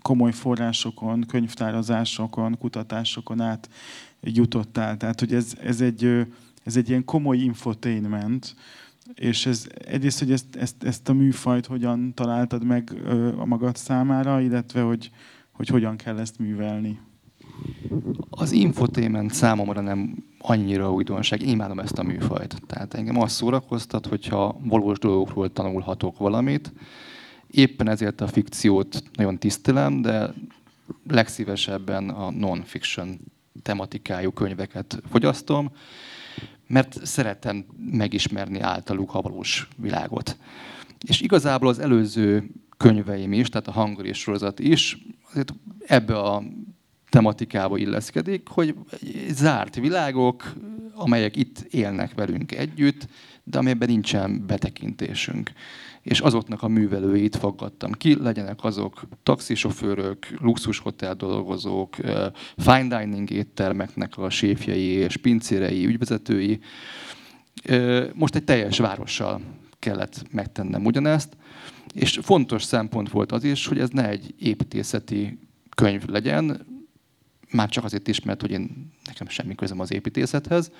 komoly 0.01 0.31
forrásokon, 0.31 1.25
könyvtározásokon, 1.27 2.57
kutatásokon 2.57 3.41
át 3.41 3.69
jutottál. 4.21 4.97
Tehát, 4.97 5.19
hogy 5.19 5.33
ez, 5.33 5.53
ez, 5.61 5.81
egy, 5.81 6.27
ez 6.63 6.75
egy 6.75 6.89
ilyen 6.89 7.05
komoly 7.05 7.37
infotainment, 7.37 8.55
és 9.13 9.45
ez, 9.45 9.67
egyrészt, 9.85 10.19
hogy 10.19 10.31
ezt, 10.31 10.55
ezt, 10.55 10.83
ezt 10.83 11.09
a 11.09 11.13
műfajt 11.13 11.65
hogyan 11.65 12.13
találtad 12.13 12.63
meg 12.63 12.91
ö, 13.03 13.37
a 13.37 13.45
magad 13.45 13.75
számára, 13.75 14.41
illetve 14.41 14.81
hogy, 14.81 15.11
hogy 15.51 15.67
hogyan 15.67 15.95
kell 15.95 16.19
ezt 16.19 16.39
művelni. 16.39 16.99
Az 18.29 18.51
infotainment 18.51 19.33
számomra 19.33 19.81
nem 19.81 20.23
annyira 20.39 20.91
újdonság. 20.91 21.41
Én 21.41 21.49
imádom 21.49 21.79
ezt 21.79 21.97
a 21.97 22.03
műfajt. 22.03 22.61
Tehát 22.67 22.93
engem 22.93 23.21
azt 23.21 23.35
szórakoztat, 23.35 24.05
hogyha 24.05 24.59
valós 24.63 24.99
dolgokról 24.99 25.51
tanulhatok 25.51 26.17
valamit. 26.17 26.73
Éppen 27.47 27.89
ezért 27.89 28.21
a 28.21 28.27
fikciót 28.27 29.03
nagyon 29.13 29.37
tisztelem, 29.37 30.01
de 30.01 30.33
legszívesebben 31.07 32.09
a 32.09 32.31
non-fiction 32.31 33.19
tematikájú 33.61 34.31
könyveket 34.31 35.01
fogyasztom, 35.09 35.71
mert 36.67 37.05
szeretem 37.05 37.65
megismerni 37.91 38.59
általuk 38.59 39.13
a 39.13 39.21
valós 39.21 39.67
világot. 39.77 40.37
És 41.07 41.21
igazából 41.21 41.69
az 41.69 41.79
előző 41.79 42.49
könyveim 42.77 43.33
is, 43.33 43.49
tehát 43.49 43.67
a 43.67 43.71
hangolés 43.71 44.17
sorozat 44.17 44.59
is, 44.59 44.97
azért 45.29 45.53
ebbe 45.87 46.19
a 46.19 46.43
tematikába 47.09 47.77
illeszkedik, 47.77 48.47
hogy 48.47 48.75
zárt 49.29 49.75
világok, 49.75 50.53
amelyek 50.93 51.35
itt 51.35 51.59
élnek 51.59 52.13
velünk 52.13 52.51
együtt, 52.51 53.07
de 53.43 53.57
amelyben 53.57 53.89
nincsen 53.89 54.45
betekintésünk. 54.45 55.51
És 56.01 56.19
azoknak 56.19 56.63
a 56.63 56.67
művelőit 56.67 57.35
fogadtam 57.35 57.91
ki, 57.91 58.15
legyenek 58.21 58.63
azok 58.63 59.07
taxisofőrök, 59.23 60.27
luxushotel 60.39 61.15
dolgozók, 61.15 61.95
fine 62.57 62.97
dining 62.97 63.29
éttermeknek 63.29 64.17
a 64.17 64.29
séfjei 64.29 64.85
és 64.85 65.17
pincérei, 65.17 65.85
ügyvezetői. 65.85 66.59
Most 68.13 68.35
egy 68.35 68.43
teljes 68.43 68.77
várossal 68.77 69.41
kellett 69.79 70.23
megtennem 70.31 70.85
ugyanezt, 70.85 71.37
és 71.93 72.19
fontos 72.21 72.63
szempont 72.63 73.09
volt 73.09 73.31
az 73.31 73.43
is, 73.43 73.67
hogy 73.67 73.79
ez 73.79 73.89
ne 73.89 74.09
egy 74.09 74.33
építészeti 74.39 75.39
könyv 75.75 76.05
legyen, 76.05 76.65
már 77.51 77.69
csak 77.69 77.83
azért 77.83 78.07
is, 78.07 78.21
mert 78.21 78.41
hogy 78.41 78.51
én, 78.51 78.91
nekem 79.05 79.27
semmi 79.27 79.55
közöm 79.55 79.79
az 79.79 79.93
építészethez, 79.93 80.71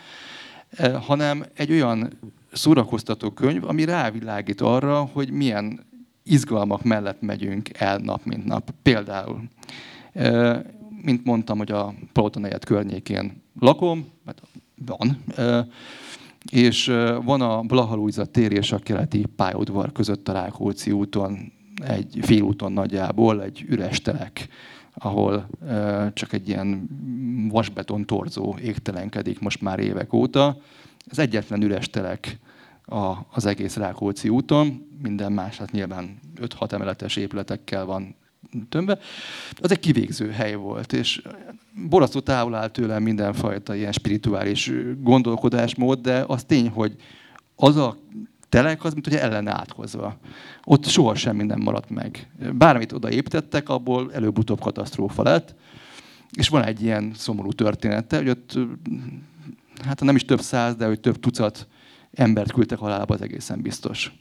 hanem 1.02 1.46
egy 1.54 1.72
olyan 1.72 2.20
szórakoztató 2.54 3.30
könyv, 3.30 3.64
ami 3.68 3.86
rávilágít 3.86 4.62
arra, 4.62 5.10
hogy 5.14 5.32
milyen 5.32 5.80
izgalmak 6.24 6.84
mellett 6.84 7.22
megyünk 7.22 7.70
el 7.74 7.98
nap 7.98 8.26
mint 8.26 8.46
nap. 8.46 8.72
Például, 8.82 9.42
mint 11.02 11.24
mondtam, 11.24 11.58
hogy 11.58 11.72
a 11.72 11.94
Palotonegyed 12.12 12.66
környékén 12.66 13.42
lakom, 13.60 14.08
mert 14.26 14.42
van, 14.86 15.24
eh, 15.36 15.66
és 16.52 16.86
van 17.24 17.42
a 17.42 17.62
Blahalújza 17.62 18.26
tér 18.26 18.52
és 18.52 18.72
a 18.72 18.78
keleti 18.78 19.26
pályaudvar 19.36 19.92
között 19.92 20.28
a 20.30 20.34
Rákóczi 20.34 20.92
úton, 20.92 21.52
egy 21.86 22.18
félúton 22.22 22.72
nagyjából, 22.72 23.44
egy 23.44 23.66
üres 23.68 24.02
telek 24.02 24.50
ahol 24.94 25.50
csak 26.14 26.34
egy 26.34 26.48
ilyen 26.48 26.88
vasbeton 27.52 28.06
torzó 28.06 28.56
égtelenkedik 28.62 29.40
most 29.40 29.62
már 29.62 29.80
évek 29.80 30.14
óta. 30.14 30.58
Ez 31.06 31.20
egyetlen 31.20 31.62
üres 31.62 31.90
telek 31.90 32.40
az 33.32 33.46
egész 33.46 33.76
Rákóczi 33.76 34.30
úton, 34.30 34.88
minden 35.02 35.32
más, 35.32 35.58
hát 35.58 35.72
nyilván 35.72 36.20
5-6 36.42 36.72
emeletes 36.72 37.16
épületekkel 37.16 37.86
van 37.86 38.16
tömve. 38.70 39.00
Az 39.56 39.72
egy 39.72 39.80
kivégző 39.80 40.30
hely 40.30 40.56
volt, 40.56 40.94
és 40.94 41.22
borzasztó 41.90 42.20
távol 42.20 42.56
áll 42.56 42.70
tőlem 42.70 43.04
mindenfajta 43.04 43.76
ilyen 43.76 43.92
spirituális 43.92 44.72
gondolkodásmód, 45.00 46.00
de 46.00 46.24
az 46.28 46.44
tény, 46.44 46.70
hogy 46.70 46.96
az 47.56 47.76
a 47.76 47.98
telek 48.50 48.84
az, 48.84 48.94
mint 48.94 49.08
hogy 49.08 49.16
ellen 49.16 49.48
áthozva. 49.48 50.18
Ott 50.64 50.86
soha 50.86 51.16
semmi 51.16 51.44
nem 51.44 51.60
maradt 51.60 51.90
meg. 51.90 52.32
Bármit 52.54 52.92
oda 52.92 53.12
építettek, 53.12 53.70
abból 53.70 54.14
előbb-utóbb 54.14 54.60
katasztrófa 54.60 55.24
lett. 55.24 55.56
És 56.32 56.50
van 56.50 56.64
egy 56.64 56.82
ilyen 56.82 57.12
szomorú 57.16 57.52
története, 57.52 58.18
hogy 58.18 58.30
ott, 58.30 58.58
hát 59.86 60.02
nem 60.02 60.16
is 60.16 60.26
több 60.26 60.42
száz, 60.42 60.76
de 60.76 60.86
hogy 60.86 61.00
több 61.00 61.20
tucat 61.20 61.68
embert 62.14 62.52
küldtek 62.52 62.78
halálba, 62.78 63.14
az 63.14 63.22
egészen 63.22 63.62
biztos. 63.62 64.12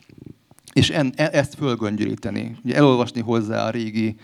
És 0.72 0.90
en, 0.90 1.12
e, 1.16 1.28
ezt 1.32 1.54
fölgöngyöríteni, 1.54 2.56
ugye 2.64 2.74
elolvasni 2.74 3.20
hozzá 3.20 3.66
a 3.66 3.70
régi 3.70 4.16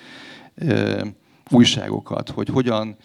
ö, 0.54 1.04
újságokat, 1.50 2.30
hogy 2.30 2.48
hogyan 2.48 2.96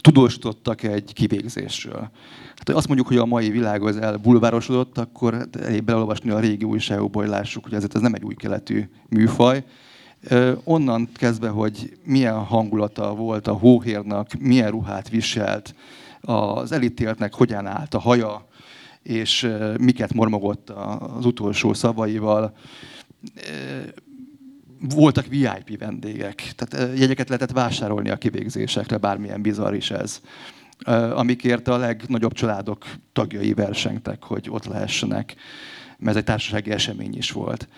tudósítottak 0.00 0.82
egy 0.82 1.12
kivégzésről. 1.12 2.10
Hát, 2.56 2.68
azt 2.68 2.86
mondjuk, 2.86 3.08
hogy 3.08 3.16
a 3.16 3.24
mai 3.24 3.50
világ 3.50 3.82
az 3.82 3.96
elbulvárosodott, 3.96 4.98
akkor 4.98 5.48
elég 5.62 5.84
belolvasni 5.84 6.30
a 6.30 6.38
régi 6.38 6.64
újságokból, 6.64 7.22
hogy 7.22 7.30
lássuk, 7.30 7.64
hogy 7.64 7.74
ez, 7.74 7.86
ez 7.92 8.00
nem 8.00 8.14
egy 8.14 8.24
új 8.24 8.34
keletű 8.34 8.88
műfaj. 9.08 9.64
Onnan 10.64 11.08
kezdve, 11.14 11.48
hogy 11.48 11.98
milyen 12.04 12.44
hangulata 12.44 13.14
volt 13.14 13.46
a 13.46 13.52
hóhérnak, 13.52 14.32
milyen 14.38 14.70
ruhát 14.70 15.08
viselt, 15.08 15.74
az 16.20 16.72
elítéltnek 16.72 17.34
hogyan 17.34 17.66
állt 17.66 17.94
a 17.94 17.98
haja, 17.98 18.48
és 19.02 19.50
miket 19.78 20.14
mormogott 20.14 20.70
az 21.16 21.24
utolsó 21.24 21.74
szavaival 21.74 22.56
voltak 24.80 25.26
VIP 25.26 25.78
vendégek, 25.78 26.52
tehát 26.56 26.98
jegyeket 26.98 27.28
lehetett 27.28 27.52
vásárolni 27.52 28.10
a 28.10 28.16
kivégzésekre, 28.16 28.96
bármilyen 28.96 29.42
bizarr 29.42 29.74
is 29.74 29.90
ez 29.90 30.20
amikért 31.14 31.68
a 31.68 31.76
legnagyobb 31.76 32.32
családok 32.32 32.84
tagjai 33.12 33.54
versengtek, 33.54 34.22
hogy 34.22 34.46
ott 34.50 34.64
lehessenek, 34.64 35.34
mert 35.98 36.10
ez 36.10 36.16
egy 36.16 36.24
társasági 36.24 36.70
esemény 36.70 37.16
is 37.16 37.30
volt. 37.30 37.68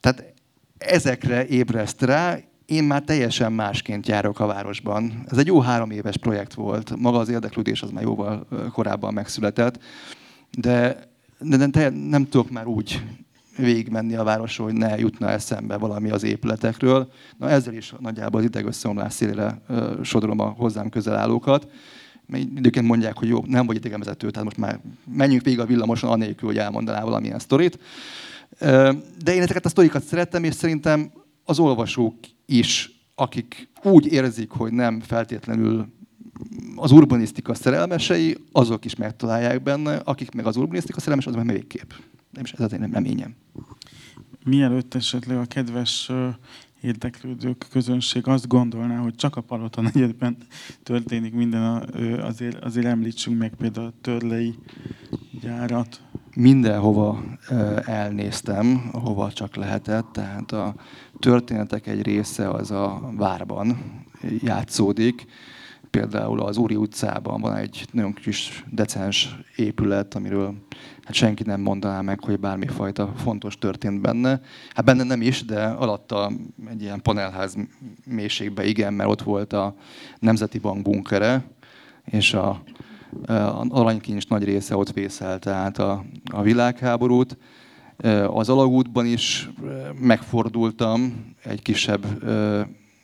Tehát 0.00 0.34
ezekre 0.78 1.46
ébreszt 1.46 2.02
rá, 2.02 2.38
én 2.66 2.84
már 2.84 3.02
teljesen 3.02 3.52
másként 3.52 4.06
járok 4.06 4.40
a 4.40 4.46
városban. 4.46 5.24
Ez 5.26 5.38
egy 5.38 5.46
jó 5.46 5.60
három 5.60 5.90
éves 5.90 6.16
projekt 6.16 6.54
volt. 6.54 6.96
Maga 6.96 7.18
az 7.18 7.28
érdeklődés 7.28 7.82
az 7.82 7.90
már 7.90 8.02
jóval 8.02 8.46
korábban 8.72 9.14
megszületett, 9.14 9.82
de, 10.58 11.08
de 11.38 11.56
nem, 11.56 11.94
nem 11.94 12.28
tudok 12.28 12.50
már 12.50 12.66
úgy 12.66 13.02
végigmenni 13.56 14.14
a 14.14 14.24
városról, 14.24 14.66
hogy 14.66 14.76
ne 14.76 14.98
jutna 14.98 15.30
eszembe 15.30 15.76
valami 15.76 16.10
az 16.10 16.22
épületekről. 16.22 17.10
Na 17.38 17.48
ezzel 17.48 17.74
is 17.74 17.94
nagyjából 17.98 18.40
az 18.40 18.46
idegösszeomlás 18.46 19.12
szélére 19.12 19.60
sodrom 20.02 20.38
a 20.38 20.44
hozzám 20.46 20.88
közel 20.88 21.16
állókat. 21.16 21.68
Időként 22.32 22.86
mondják, 22.86 23.16
hogy 23.16 23.28
jó, 23.28 23.44
nem 23.46 23.66
vagy 23.66 23.76
idegenvezető, 23.76 24.30
tehát 24.30 24.44
most 24.44 24.56
már 24.56 24.80
menjünk 25.04 25.44
végig 25.44 25.60
a 25.60 25.66
villamoson 25.66 26.10
anélkül, 26.10 26.48
hogy 26.48 26.58
elmondaná 26.58 27.04
valamilyen 27.04 27.38
sztorit. 27.38 27.78
De 29.24 29.34
én 29.34 29.42
ezeket 29.42 29.64
a 29.64 29.68
sztorikat 29.68 30.02
szerettem, 30.02 30.44
és 30.44 30.54
szerintem 30.54 31.10
az 31.44 31.58
olvasók 31.58 32.14
is, 32.46 32.90
akik 33.14 33.68
úgy 33.82 34.06
érzik, 34.12 34.50
hogy 34.50 34.72
nem 34.72 35.00
feltétlenül 35.00 35.92
az 36.76 36.90
urbanisztika 36.90 37.54
szerelmesei, 37.54 38.36
azok 38.52 38.84
is 38.84 38.96
megtalálják 38.96 39.62
benne, 39.62 39.96
akik 39.96 40.30
meg 40.30 40.46
az 40.46 40.56
urbanisztika 40.56 41.00
szerelmes, 41.00 41.26
azok 41.26 41.44
meg 41.44 41.54
végképp 41.54 41.90
nem 42.34 42.44
is 42.44 42.52
ez 42.52 42.60
az 42.60 42.72
én 42.72 42.90
reményem. 42.92 43.34
Mielőtt 44.44 44.94
esetleg 44.94 45.36
a 45.36 45.44
kedves 45.44 46.10
érdeklődők 46.80 47.66
közönség 47.70 48.26
azt 48.26 48.48
gondolná, 48.48 48.98
hogy 48.98 49.14
csak 49.14 49.36
a 49.36 49.40
Paloton 49.40 49.86
egyetben 49.86 50.36
történik 50.82 51.34
minden, 51.34 51.62
azért, 52.20 52.64
azért 52.64 52.86
említsünk 52.86 53.38
meg 53.38 53.54
például 53.54 53.86
a 53.86 53.92
törlei 54.00 54.54
gyárat. 55.40 56.02
Mindenhova 56.34 57.22
elnéztem, 57.84 58.90
ahova 58.92 59.32
csak 59.32 59.56
lehetett, 59.56 60.12
tehát 60.12 60.52
a 60.52 60.74
történetek 61.18 61.86
egy 61.86 62.02
része 62.02 62.50
az 62.50 62.70
a 62.70 63.12
várban 63.16 63.78
játszódik, 64.42 65.26
például 65.90 66.40
az 66.40 66.56
Úri 66.56 66.76
utcában 66.76 67.40
van 67.40 67.56
egy 67.56 67.86
nagyon 67.92 68.12
kis 68.12 68.64
decens 68.70 69.38
épület, 69.56 70.14
amiről 70.14 70.54
hát 71.04 71.14
senki 71.14 71.42
nem 71.42 71.60
mondaná 71.60 72.00
meg, 72.00 72.20
hogy 72.20 72.40
bármifajta 72.40 73.12
fontos 73.16 73.58
történt 73.58 74.00
benne. 74.00 74.40
Hát 74.74 74.84
benne 74.84 75.02
nem 75.02 75.22
is, 75.22 75.44
de 75.44 75.64
alatta 75.64 76.32
egy 76.70 76.82
ilyen 76.82 77.02
panelház 77.02 77.56
mélységben 78.06 78.66
igen, 78.66 78.92
mert 78.94 79.10
ott 79.10 79.22
volt 79.22 79.52
a 79.52 79.74
Nemzeti 80.18 80.58
Bank 80.58 80.82
bunkere, 80.82 81.44
és 82.04 82.34
a, 82.34 82.62
a 83.26 83.64
aranykincs 83.68 84.28
nagy 84.28 84.44
része 84.44 84.76
ott 84.76 84.92
vészelte 84.92 85.50
át 85.50 85.78
a, 85.78 86.04
a 86.32 86.42
világháborút. 86.42 87.38
Az 88.26 88.48
alagútban 88.48 89.06
is 89.06 89.50
megfordultam 90.00 91.32
egy 91.42 91.62
kisebb 91.62 92.06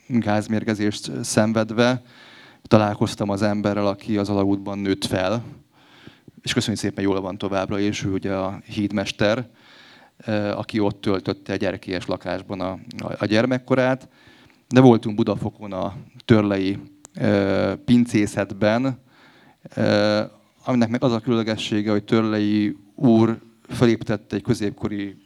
gázmérgezést 0.07 1.11
szenvedve, 1.23 2.03
találkoztam 2.63 3.31
az 3.31 3.43
emberrel, 3.43 3.87
aki 3.87 4.17
az 4.17 4.29
alagútban 4.29 4.79
nőtt 4.79 5.05
fel, 5.05 5.43
és 6.43 6.53
köszönjük 6.53 6.81
szépen, 6.81 7.05
jól 7.05 7.21
van 7.21 7.39
továbbra, 7.39 7.79
és 7.79 8.05
ő 8.05 8.13
ugye 8.13 8.33
a 8.35 8.61
hídmester, 8.65 9.49
aki 10.57 10.81
ott 10.81 11.01
töltötte 11.01 11.53
egy 11.53 11.65
erkélyes 11.65 12.07
lakásban 12.07 12.61
a, 12.61 12.79
a 13.19 13.25
gyermekkorát. 13.25 14.09
De 14.69 14.81
voltunk 14.81 15.17
Budafokon 15.17 15.73
a 15.73 15.95
törlei 16.25 16.79
pincészetben, 17.85 18.99
aminek 20.65 20.89
meg 20.89 21.03
az 21.03 21.13
a 21.13 21.21
különlegessége, 21.21 21.91
hogy 21.91 22.05
Törlei 22.05 22.77
úr 22.95 23.39
felépítette 23.69 24.37
egy 24.37 24.43
középkori 24.43 25.17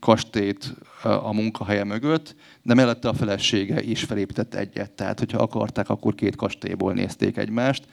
kastélyt 0.00 0.74
a 1.02 1.32
munkahelye 1.32 1.84
mögött, 1.84 2.34
de 2.62 2.74
mellette 2.74 3.08
a 3.08 3.14
felesége 3.14 3.82
is 3.82 4.02
felépített 4.02 4.54
egyet. 4.54 4.90
Tehát, 4.90 5.18
hogyha 5.18 5.38
akarták, 5.38 5.88
akkor 5.88 6.14
két 6.14 6.36
kastélyból 6.36 6.92
nézték 6.92 7.36
egymást. 7.36 7.84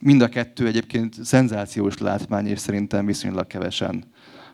Mind 0.00 0.22
a 0.22 0.28
kettő 0.28 0.66
egyébként 0.66 1.24
szenzációs 1.24 1.98
látmány, 1.98 2.46
és 2.46 2.58
szerintem 2.58 3.06
viszonylag 3.06 3.46
kevesen 3.46 4.04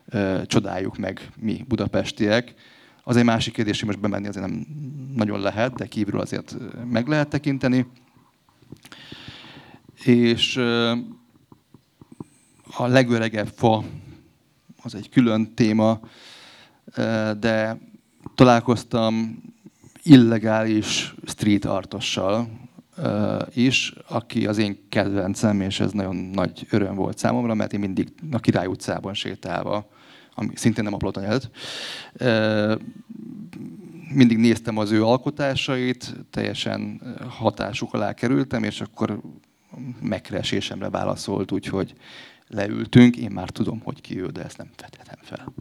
ö, 0.09 0.41
csodáljuk 0.47 0.97
meg 0.97 1.31
mi 1.37 1.65
budapestiek. 1.69 2.55
Az 3.03 3.17
egy 3.17 3.25
másik 3.25 3.53
kérdés, 3.53 3.79
hogy 3.79 3.89
most 3.89 4.01
bemenni 4.01 4.29
azért 4.29 4.47
nem 4.47 4.67
nagyon 5.15 5.41
lehet, 5.41 5.75
de 5.75 5.87
kívülről 5.87 6.21
azért 6.21 6.57
meg 6.91 7.07
lehet 7.07 7.29
tekinteni. 7.29 7.87
És 10.05 10.57
a 12.77 12.87
legöregebb 12.87 13.49
fa 13.55 13.85
az 14.83 14.95
egy 14.95 15.09
külön 15.09 15.55
téma, 15.55 16.01
de 17.39 17.79
találkoztam 18.35 19.43
illegális 20.03 21.15
street 21.27 21.65
artossal 21.65 22.49
is, 23.55 23.95
aki 24.09 24.47
az 24.47 24.59
én 24.59 24.79
kedvencem, 24.89 25.61
és 25.61 25.81
ez 25.81 25.93
nagyon 25.93 26.17
nagy 26.17 26.67
öröm 26.71 26.95
volt 26.95 27.19
számomra, 27.19 27.55
mert 27.55 27.73
én 27.73 27.81
mindig 27.81 28.09
a 28.31 28.39
Király 28.39 28.67
utcában 28.67 29.15
sétálva, 29.15 29.91
ami 30.35 30.51
szintén 30.55 30.85
nem 30.85 30.95
a 30.95 30.97
Plotanyelt, 30.97 31.51
mindig 34.15 34.39
néztem 34.39 34.79
az 34.79 34.91
ő 34.91 35.05
alkotásait, 35.05 36.15
teljesen 36.31 37.01
hatásuk 37.29 37.95
alá 37.95 38.13
kerültem, 38.13 38.63
és 38.63 38.81
akkor 38.81 39.21
megkeresésemre 40.01 40.91
válaszolt, 40.91 41.53
úgyhogy 41.53 41.95
leültünk, 42.47 43.17
én 43.17 43.31
már 43.31 43.51
tudom, 43.51 43.81
hogy 43.81 44.01
ki 44.01 44.21
ő, 44.21 44.27
de 44.27 44.45
ezt 44.45 44.57
nem 44.57 44.71
vethetem 44.77 45.19
fel. 45.23 45.53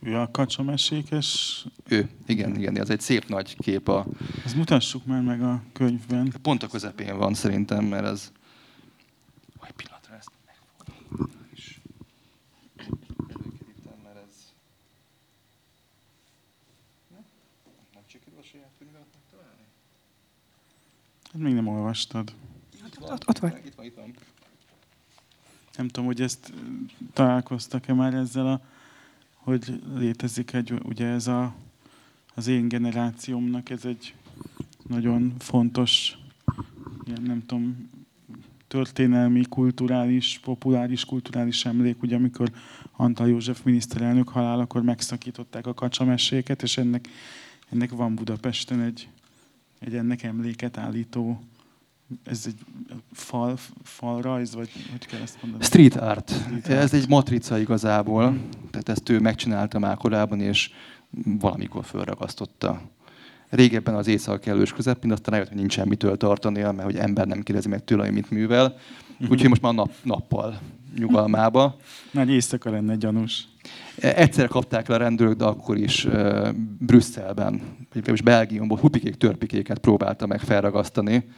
Ő 0.00 0.16
a 0.16 0.30
kacsamesékes? 0.30 1.64
Ő, 1.88 2.10
igen, 2.26 2.56
igen, 2.56 2.78
ez 2.78 2.90
egy 2.90 3.00
szép 3.00 3.28
nagy 3.28 3.56
kép. 3.56 3.88
A... 3.88 4.06
Ezt 4.44 4.56
mutassuk 4.56 5.06
már 5.06 5.22
meg 5.22 5.42
a 5.42 5.62
könyvben. 5.72 6.32
Pont 6.42 6.62
a 6.62 6.66
közepén 6.66 7.16
van 7.16 7.34
szerintem, 7.34 7.84
mert 7.84 8.04
ez... 8.04 8.32
Egy 9.66 9.72
pillanatra 9.72 10.14
ezt 10.16 10.30
is. 11.54 11.80
Előkerítem, 12.76 13.98
mert 14.02 14.16
ez... 14.16 14.52
Nem 17.92 18.02
sikerül 18.06 18.38
a 18.38 18.42
saját 18.42 18.70
könyvet 18.78 19.06
megtalálni? 19.14 19.64
Hát 21.32 21.42
még 21.42 21.54
nem 21.54 21.68
olvastad. 21.68 22.34
Itt 23.02 23.10
ott- 23.10 23.28
ott 23.28 23.38
van. 23.38 23.52
Itt 23.64 23.74
van, 23.74 23.84
itt 23.86 23.94
van. 23.94 24.14
Nem 25.76 25.88
tudom, 25.88 26.04
hogy 26.06 26.20
ezt 26.20 26.52
találkoztak-e 27.12 27.92
már 27.92 28.14
ezzel 28.14 28.46
a, 28.46 28.60
hogy 29.34 29.82
létezik 29.94 30.52
egy, 30.52 30.72
ugye 30.84 31.06
ez 31.06 31.26
a, 31.26 31.54
az 32.34 32.46
én 32.46 32.68
generációmnak 32.68 33.70
ez 33.70 33.84
egy 33.84 34.14
nagyon 34.88 35.34
fontos, 35.38 36.18
ilyen 37.04 37.22
nem 37.22 37.46
tudom, 37.46 37.90
történelmi, 38.68 39.42
kulturális, 39.48 40.40
populáris 40.44 41.04
kulturális 41.04 41.64
emlék, 41.64 42.02
ugye 42.02 42.16
amikor 42.16 42.52
Antal 42.92 43.28
József 43.28 43.62
miniszterelnök 43.62 44.28
halálakor 44.28 44.82
megszakították 44.82 45.66
a 45.66 45.74
kacsameséket, 45.74 46.62
és 46.62 46.76
ennek, 46.76 47.08
ennek 47.70 47.90
van 47.90 48.14
Budapesten 48.14 48.80
egy, 48.80 49.08
egy 49.78 49.94
ennek 49.94 50.22
emléket 50.22 50.76
állító, 50.76 51.42
ez 52.24 52.42
egy 52.46 52.54
fal, 53.12 53.58
falrajz, 53.82 54.54
vagy 54.54 54.70
hogy 54.90 55.06
kell 55.06 55.20
ezt 55.20 55.38
mondani? 55.42 55.64
Street 55.64 55.96
art. 55.96 56.30
Street 56.30 56.68
Ez 56.68 56.94
egy 56.94 57.08
matrica 57.08 57.58
igazából, 57.58 58.36
tehát 58.70 58.88
ezt 58.88 59.08
ő 59.08 59.20
megcsinálta 59.20 59.78
már 59.78 59.96
korábban, 59.96 60.40
és 60.40 60.70
valamikor 61.24 61.84
fölragasztotta. 61.84 62.80
Régebben 63.48 63.94
az 63.94 64.06
éjszaka 64.06 64.38
kellős 64.38 64.72
közepén, 64.72 65.12
aztán 65.12 65.32
rájött, 65.32 65.48
hogy 65.48 65.56
nincs 65.56 65.72
semmitől 65.72 66.16
tartania, 66.16 66.72
mert 66.72 66.84
hogy 66.84 66.96
ember 66.96 67.26
nem 67.26 67.42
kérdezi 67.42 67.68
meg 67.68 67.84
tőle, 67.84 68.04
hogy 68.04 68.12
mit 68.12 68.30
művel. 68.30 68.76
Úgyhogy 69.20 69.48
most 69.48 69.62
már 69.62 69.74
nap, 69.74 69.90
nappal 70.02 70.60
nyugalmába. 70.98 71.76
Nagy 72.10 72.30
éjszaka 72.30 72.70
lenne 72.70 72.96
gyanús. 72.96 73.48
Egyszer 73.96 74.48
kapták 74.48 74.88
le 74.88 74.94
a 74.94 74.98
rendőrök, 74.98 75.36
de 75.36 75.44
akkor 75.44 75.76
is 75.76 76.04
uh, 76.04 76.48
Brüsszelben, 76.78 77.62
vagy 78.04 78.22
Belgiumban 78.22 78.78
hupikék, 78.78 79.14
törpikéket 79.14 79.78
próbálta 79.78 80.26
meg 80.26 80.40
felragasztani, 80.40 81.28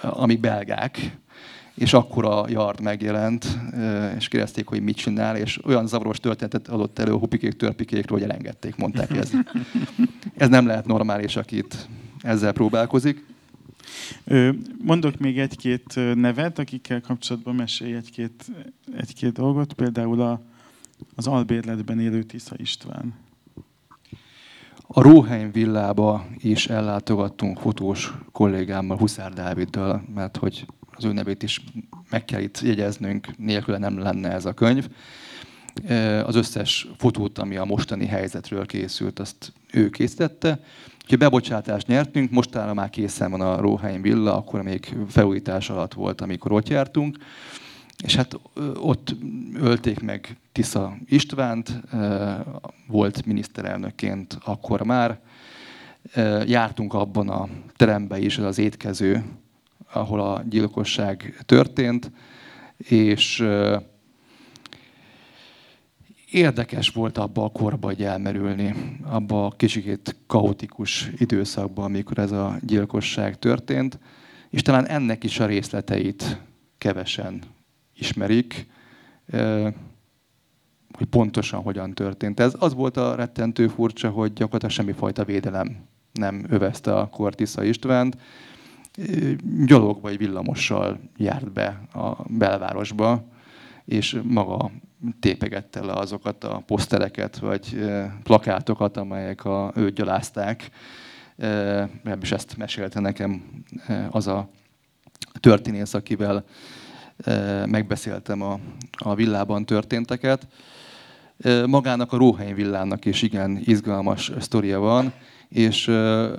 amik 0.00 0.40
belgák. 0.40 1.16
És 1.74 1.92
akkor 1.92 2.24
a 2.24 2.44
Yard 2.48 2.80
megjelent, 2.80 3.58
és 4.16 4.28
kérdezték, 4.28 4.66
hogy 4.66 4.82
mit 4.82 4.96
csinál, 4.96 5.36
és 5.36 5.64
olyan 5.64 5.86
zavaros 5.86 6.20
történetet 6.20 6.68
adott 6.68 6.98
elő 6.98 7.12
a 7.12 7.18
hupikék, 7.18 7.52
törpikékről, 7.52 8.18
hogy 8.18 8.28
elengedték, 8.28 8.76
mondták, 8.76 9.16
ez, 9.16 9.30
ez 10.36 10.48
nem 10.48 10.66
lehet 10.66 10.86
normális, 10.86 11.36
akit 11.36 11.88
ezzel 12.20 12.52
próbálkozik. 12.52 13.24
Mondok 14.82 15.18
még 15.18 15.38
egy-két 15.38 16.14
nevet, 16.14 16.58
akikkel 16.58 17.00
kapcsolatban 17.00 17.54
mesélj 17.54 17.94
egy-két, 17.94 18.44
egy-két 18.96 19.32
dolgot. 19.32 19.72
Például 19.72 20.20
a, 20.20 20.40
az 21.14 21.26
albérletben 21.26 22.00
élő 22.00 22.22
Tisza 22.22 22.54
István. 22.56 23.14
A 24.90 25.02
Róheim 25.02 25.52
villába 25.52 26.26
is 26.38 26.66
ellátogattunk 26.66 27.58
fotós 27.58 28.12
kollégámmal, 28.32 28.96
Huszár 28.96 29.32
Dáviddal, 29.32 30.02
mert 30.14 30.36
hogy 30.36 30.66
az 30.90 31.04
ő 31.04 31.12
nevét 31.12 31.42
is 31.42 31.64
meg 32.10 32.24
kell 32.24 32.40
itt 32.40 32.60
jegyeznünk, 32.60 33.36
nélküle 33.36 33.78
nem 33.78 33.98
lenne 33.98 34.32
ez 34.32 34.44
a 34.44 34.52
könyv. 34.52 34.88
Az 36.24 36.34
összes 36.34 36.88
fotót, 36.96 37.38
ami 37.38 37.56
a 37.56 37.64
mostani 37.64 38.06
helyzetről 38.06 38.66
készült, 38.66 39.18
azt 39.18 39.52
ő 39.72 39.90
készítette. 39.90 40.60
Úgyhogy 41.02 41.18
bebocsátást 41.18 41.86
nyertünk, 41.86 42.30
mostanra 42.30 42.74
már 42.74 42.90
készen 42.90 43.30
van 43.30 43.40
a 43.40 43.60
Róheim 43.60 44.02
villa, 44.02 44.36
akkor 44.36 44.62
még 44.62 44.96
felújítás 45.08 45.70
alatt 45.70 45.94
volt, 45.94 46.20
amikor 46.20 46.52
ott 46.52 46.68
jártunk. 46.68 47.16
És 48.04 48.14
hát 48.14 48.40
ott 48.80 49.16
ölték 49.54 50.00
meg 50.00 50.36
Tisza 50.52 50.96
Istvánt, 51.06 51.80
volt 52.86 53.26
miniszterelnökként 53.26 54.38
akkor 54.44 54.82
már. 54.82 55.20
Jártunk 56.46 56.94
abban 56.94 57.28
a 57.28 57.48
teremben 57.76 58.22
is, 58.22 58.38
az 58.38 58.58
étkező, 58.58 59.24
ahol 59.92 60.20
a 60.20 60.42
gyilkosság 60.48 61.42
történt, 61.46 62.10
és 62.76 63.44
érdekes 66.30 66.88
volt 66.88 67.18
abba 67.18 67.44
a 67.44 67.48
korba 67.48 67.92
elmerülni, 67.92 68.74
abba 69.04 69.46
a 69.46 69.50
kicsikét 69.50 70.16
kaotikus 70.26 71.10
időszakban, 71.16 71.84
amikor 71.84 72.18
ez 72.18 72.32
a 72.32 72.56
gyilkosság 72.60 73.38
történt, 73.38 73.98
és 74.50 74.62
talán 74.62 74.86
ennek 74.86 75.24
is 75.24 75.40
a 75.40 75.46
részleteit 75.46 76.40
kevesen 76.78 77.42
ismerik, 77.98 78.66
hogy 80.92 81.06
pontosan 81.10 81.62
hogyan 81.62 81.94
történt. 81.94 82.40
Ez 82.40 82.54
az 82.58 82.74
volt 82.74 82.96
a 82.96 83.14
rettentő 83.14 83.68
furcsa, 83.68 84.10
hogy 84.10 84.32
gyakorlatilag 84.32 84.74
semmifajta 84.74 85.24
védelem 85.24 85.76
nem 86.12 86.44
övezte 86.48 86.94
a 86.94 87.08
Kortisza 87.08 87.62
Istvánt. 87.62 88.16
Gyalog 89.66 90.00
vagy 90.00 90.18
villamossal 90.18 91.00
járt 91.16 91.52
be 91.52 91.80
a 91.92 92.22
belvárosba, 92.28 93.24
és 93.84 94.18
maga 94.22 94.70
tépegette 95.20 95.84
le 95.84 95.92
azokat 95.92 96.44
a 96.44 96.62
posztereket 96.66 97.38
vagy 97.38 97.84
plakátokat, 98.22 98.96
amelyek 98.96 99.44
a, 99.44 99.72
őt 99.74 99.94
gyalázták. 99.94 100.70
Legalábbis 101.36 102.32
ezt 102.32 102.56
mesélte 102.56 103.00
nekem 103.00 103.62
az 104.10 104.26
a 104.26 104.48
történész, 105.40 105.94
akivel 105.94 106.44
megbeszéltem 107.66 108.42
a, 108.42 108.58
a 108.90 109.14
villában 109.14 109.64
történteket. 109.66 110.46
Magának 111.66 112.12
a 112.12 112.16
Róheim 112.16 112.54
villának 112.54 113.04
is 113.04 113.22
igen 113.22 113.60
izgalmas 113.64 114.32
sztoria 114.38 114.78
van, 114.78 115.12
és 115.48 115.84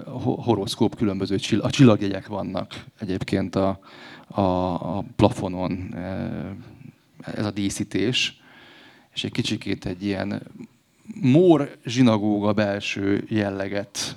ho- 0.05 0.43
horoszkóp 0.43 0.95
különböző 0.95 1.37
csill- 1.37 1.63
a 1.63 1.69
csillagjegyek 1.69 2.27
vannak 2.27 2.85
egyébként 2.99 3.55
a, 3.55 3.79
a, 4.27 4.41
a 4.97 5.03
plafonon, 5.15 5.95
ez 7.21 7.45
a 7.45 7.51
díszítés, 7.51 8.41
és 9.13 9.23
egy 9.23 9.31
kicsikét 9.31 9.85
egy 9.85 10.03
ilyen 10.03 10.41
mór 11.21 11.77
zsinagóga 11.85 12.53
belső 12.53 13.25
jelleget 13.27 14.15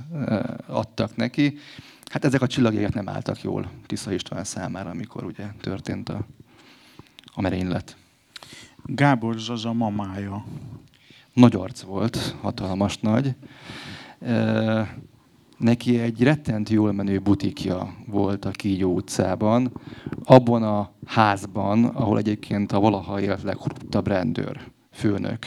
adtak 0.66 1.16
neki. 1.16 1.58
Hát 2.04 2.24
ezek 2.24 2.42
a 2.42 2.46
csillagjegyek 2.46 2.94
nem 2.94 3.08
álltak 3.08 3.42
jól 3.42 3.70
Tisza 3.86 4.12
István 4.12 4.44
számára, 4.44 4.90
amikor 4.90 5.24
ugye 5.24 5.44
történt 5.60 6.08
a, 6.08 6.26
a 7.34 7.40
merénylet. 7.40 7.96
Gábor 8.84 9.38
Zsazsa 9.38 9.72
mamája. 9.72 10.44
Nagy 11.32 11.54
arc 11.54 11.80
volt, 11.80 12.36
hatalmas 12.40 12.98
nagy. 12.98 13.34
Neki 15.58 15.98
egy 15.98 16.22
rettent 16.22 16.68
jól 16.68 16.92
menő 16.92 17.18
butikja 17.18 17.94
volt 18.06 18.44
a 18.44 18.50
Kígyó 18.50 18.94
utcában, 18.94 19.72
abban 20.24 20.62
a 20.62 20.90
házban, 21.06 21.84
ahol 21.84 22.18
egyébként 22.18 22.72
a 22.72 22.80
valaha 22.80 23.20
élt 23.20 23.42
legkorruptabb 23.42 24.06
rendőr, 24.06 24.60
főnök, 24.92 25.46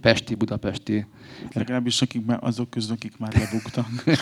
pesti, 0.00 0.34
budapesti. 0.34 1.06
Legalábbis 1.52 2.02
akik 2.02 2.24
már, 2.24 2.38
azok 2.40 2.70
közül, 2.70 2.94
akik 2.94 3.18
már 3.18 3.32
lebuktak. 3.34 3.86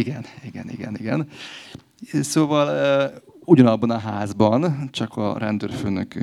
igen, 0.00 0.24
igen, 0.44 0.70
igen, 0.70 0.96
igen. 0.96 1.28
Szóval 2.22 2.68
ugyanabban 3.44 3.90
a 3.90 3.98
házban, 3.98 4.88
csak 4.90 5.16
a 5.16 5.38
rendőrfőnök 5.38 6.14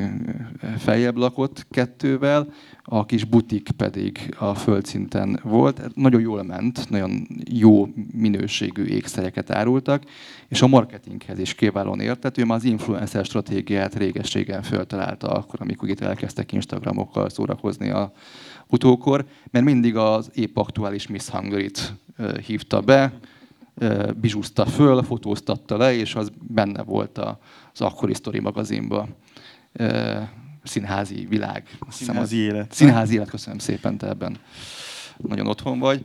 feljebb 0.78 1.18
lakott 1.18 1.68
kettővel, 1.70 2.54
a 2.84 3.06
kis 3.06 3.24
butik 3.24 3.70
pedig 3.78 4.36
a 4.38 4.54
földszinten 4.56 5.40
volt. 5.44 5.96
Nagyon 5.96 6.22
jól 6.22 6.44
ment, 6.44 6.90
nagyon 6.90 7.28
jó 7.46 7.88
minőségű 8.12 8.84
ékszereket 8.84 9.50
árultak, 9.50 10.04
és 10.48 10.62
a 10.62 10.68
marketinghez 10.68 11.40
is 11.40 11.56
kiválóan 11.56 12.00
értett. 12.00 12.38
Ő 12.38 12.46
már 12.46 12.58
az 12.58 12.64
influencer 12.64 13.26
stratégiát 13.26 13.96
régességen 13.96 14.62
föltalálta 14.62 15.28
akkor, 15.28 15.62
amikor 15.62 15.90
itt 15.90 16.02
elkezdtek 16.02 16.52
Instagramokkal 16.52 17.30
szórakozni 17.30 17.90
a 17.90 18.12
utókor, 18.68 19.26
mert 19.52 19.66
mindig 19.66 19.96
az 19.96 20.30
épp 20.34 20.58
aktuális 20.58 21.08
Miss 21.08 21.28
Hungary-t 21.30 21.94
hívta 22.46 22.82
be, 22.82 23.14
bizsúzta 24.16 24.66
föl, 24.66 25.04
fotóztatta 25.04 25.78
le, 25.78 25.94
és 25.94 26.16
az 26.16 26.32
benne 26.48 26.84
volt 26.84 27.18
az 27.18 27.82
akkori 27.82 28.14
Story 28.14 28.40
magazinban. 28.40 29.16
Színházi 30.64 31.26
világ. 31.30 31.78
Színházi 31.90 32.38
élet. 32.38 32.72
Színházi 32.72 33.14
élet, 33.14 33.30
köszönöm 33.30 33.60
szépen, 33.60 33.98
te 33.98 34.08
ebben 34.08 34.38
nagyon 35.18 35.48
otthon 35.48 35.80
vagy. 35.80 36.04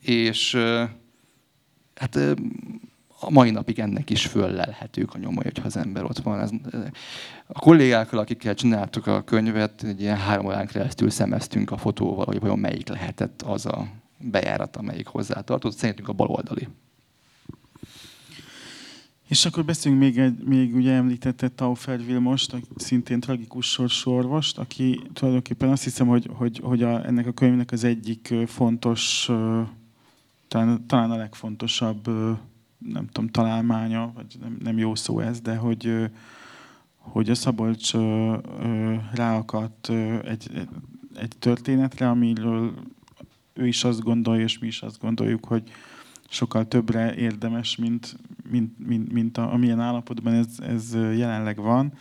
És 0.00 0.58
hát 1.94 2.16
a 3.20 3.30
mai 3.30 3.50
napig 3.50 3.78
ennek 3.78 4.10
is 4.10 4.26
föllelhetők 4.26 5.14
a 5.14 5.18
nyomai, 5.18 5.42
hogyha 5.42 5.66
az 5.66 5.76
ember 5.76 6.04
ott 6.04 6.18
van. 6.18 6.40
Ez, 6.40 6.50
a 7.46 7.58
kollégákkal, 7.58 8.18
akikkel 8.18 8.54
csináltuk 8.54 9.06
a 9.06 9.22
könyvet, 9.22 9.82
egy 9.82 10.00
ilyen 10.00 10.16
három 10.16 10.46
órán 10.46 10.66
keresztül 10.66 11.10
szemeztünk 11.10 11.70
a 11.70 11.76
fotóval, 11.76 12.24
hogy 12.24 12.40
vajon 12.40 12.58
melyik 12.58 12.88
lehetett 12.88 13.42
az 13.42 13.66
a 13.66 13.86
bejárat, 14.22 14.76
amelyik 14.76 15.06
hozzátartozott. 15.06 15.78
Szerintünk 15.78 16.08
a 16.08 16.12
baloldali. 16.12 16.68
És 19.32 19.44
akkor 19.44 19.64
beszéljünk 19.64 20.02
még, 20.02 20.18
egy, 20.18 20.44
még 20.44 20.74
ugye 20.74 20.92
említette 20.92 21.48
Taufer 21.48 22.04
Vilmost, 22.04 22.56
szintén 22.76 23.20
tragikus 23.20 23.70
sorsú 23.70 24.10
orvost, 24.10 24.58
aki 24.58 25.00
tulajdonképpen 25.12 25.68
azt 25.68 25.84
hiszem, 25.84 26.06
hogy, 26.06 26.28
hogy, 26.32 26.60
hogy 26.62 26.82
a, 26.82 27.06
ennek 27.06 27.26
a 27.26 27.32
könyvnek 27.32 27.72
az 27.72 27.84
egyik 27.84 28.34
fontos, 28.46 29.30
talán, 30.48 30.86
talán 30.86 31.10
a 31.10 31.16
legfontosabb, 31.16 32.06
nem 32.78 33.06
tudom, 33.06 33.28
találmánya, 33.28 34.12
vagy 34.14 34.36
nem, 34.40 34.56
nem 34.62 34.78
jó 34.78 34.94
szó 34.94 35.20
ez, 35.20 35.40
de 35.40 35.56
hogy, 35.56 36.10
hogy 36.96 37.30
a 37.30 37.34
Szabolcs 37.34 37.92
ráakadt 39.12 39.88
egy, 40.24 40.68
egy 41.14 41.32
történetre, 41.38 42.08
amiről 42.08 42.72
ő 43.54 43.66
is 43.66 43.84
azt 43.84 44.00
gondolja, 44.00 44.42
és 44.42 44.58
mi 44.58 44.66
is 44.66 44.82
azt 44.82 45.00
gondoljuk, 45.00 45.44
hogy 45.44 45.62
sokkal 46.28 46.68
többre 46.68 47.14
érdemes, 47.14 47.76
mint, 47.76 48.16
mint, 48.50 48.86
mint, 48.86 49.12
mint 49.12 49.38
a, 49.38 49.52
amilyen 49.52 49.80
állapotban 49.80 50.32
ez, 50.32 50.46
ez 50.60 50.94
jelenleg 50.94 51.56
van, 51.56 51.92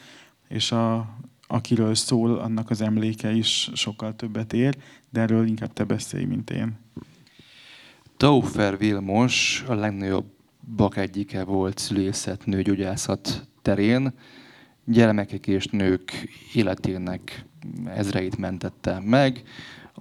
és 0.48 0.72
a, 0.72 1.16
akiről 1.48 1.96
szól, 1.96 2.38
annak 2.38 2.70
az 2.70 2.82
emléke 2.82 3.32
is 3.32 3.70
sokkal 3.74 4.16
többet 4.16 4.54
ér, 4.54 4.78
de 5.10 5.22
erről 5.22 5.48
inkább 5.48 5.74
te 5.74 5.84
beszélj, 5.84 6.26
mint 6.26 6.50
én. 6.50 6.78
Taufer 8.18 8.78
Vilmos 8.78 9.64
a 9.68 9.74
legnagyobbak 9.74 10.98
egyike 10.98 11.44
volt 11.44 11.78
szülészet, 11.78 12.46
nőgyógyászat 12.46 13.48
terén. 13.62 14.14
Gyermekek 14.86 15.48
és 15.48 15.66
nők 15.66 16.12
életének 16.54 17.46
ezreit 17.86 18.38
mentette 18.38 19.00
meg 19.00 19.44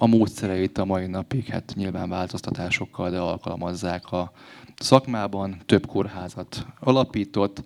a 0.02 0.06
módszereit 0.06 0.78
a 0.78 0.84
mai 0.84 1.06
napig 1.06 1.46
hát 1.46 1.72
nyilván 1.74 2.08
változtatásokkal, 2.08 3.10
de 3.10 3.18
alkalmazzák 3.18 4.12
a 4.12 4.32
szakmában, 4.78 5.60
több 5.66 5.86
kórházat 5.86 6.66
alapított, 6.78 7.64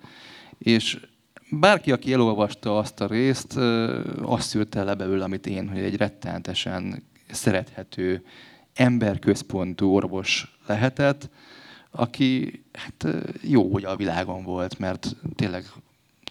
és 0.59 1.07
bárki, 1.51 1.93
aki 1.93 2.13
elolvasta 2.13 2.79
azt 2.79 3.01
a 3.01 3.07
részt, 3.07 3.57
azt 4.23 4.49
szűrte 4.49 4.83
le 4.85 4.95
belőle, 4.95 5.25
amit 5.25 5.47
én, 5.47 5.69
hogy 5.69 5.79
egy 5.79 5.97
rettenetesen 5.97 7.03
szerethető, 7.31 8.25
emberközpontú 8.75 9.95
orvos 9.95 10.59
lehetett, 10.67 11.31
aki 11.91 12.63
hát 12.73 13.07
jó, 13.43 13.73
hogy 13.73 13.85
a 13.85 13.97
világon 13.97 14.45
volt, 14.45 14.79
mert 14.79 15.17
tényleg 15.35 15.65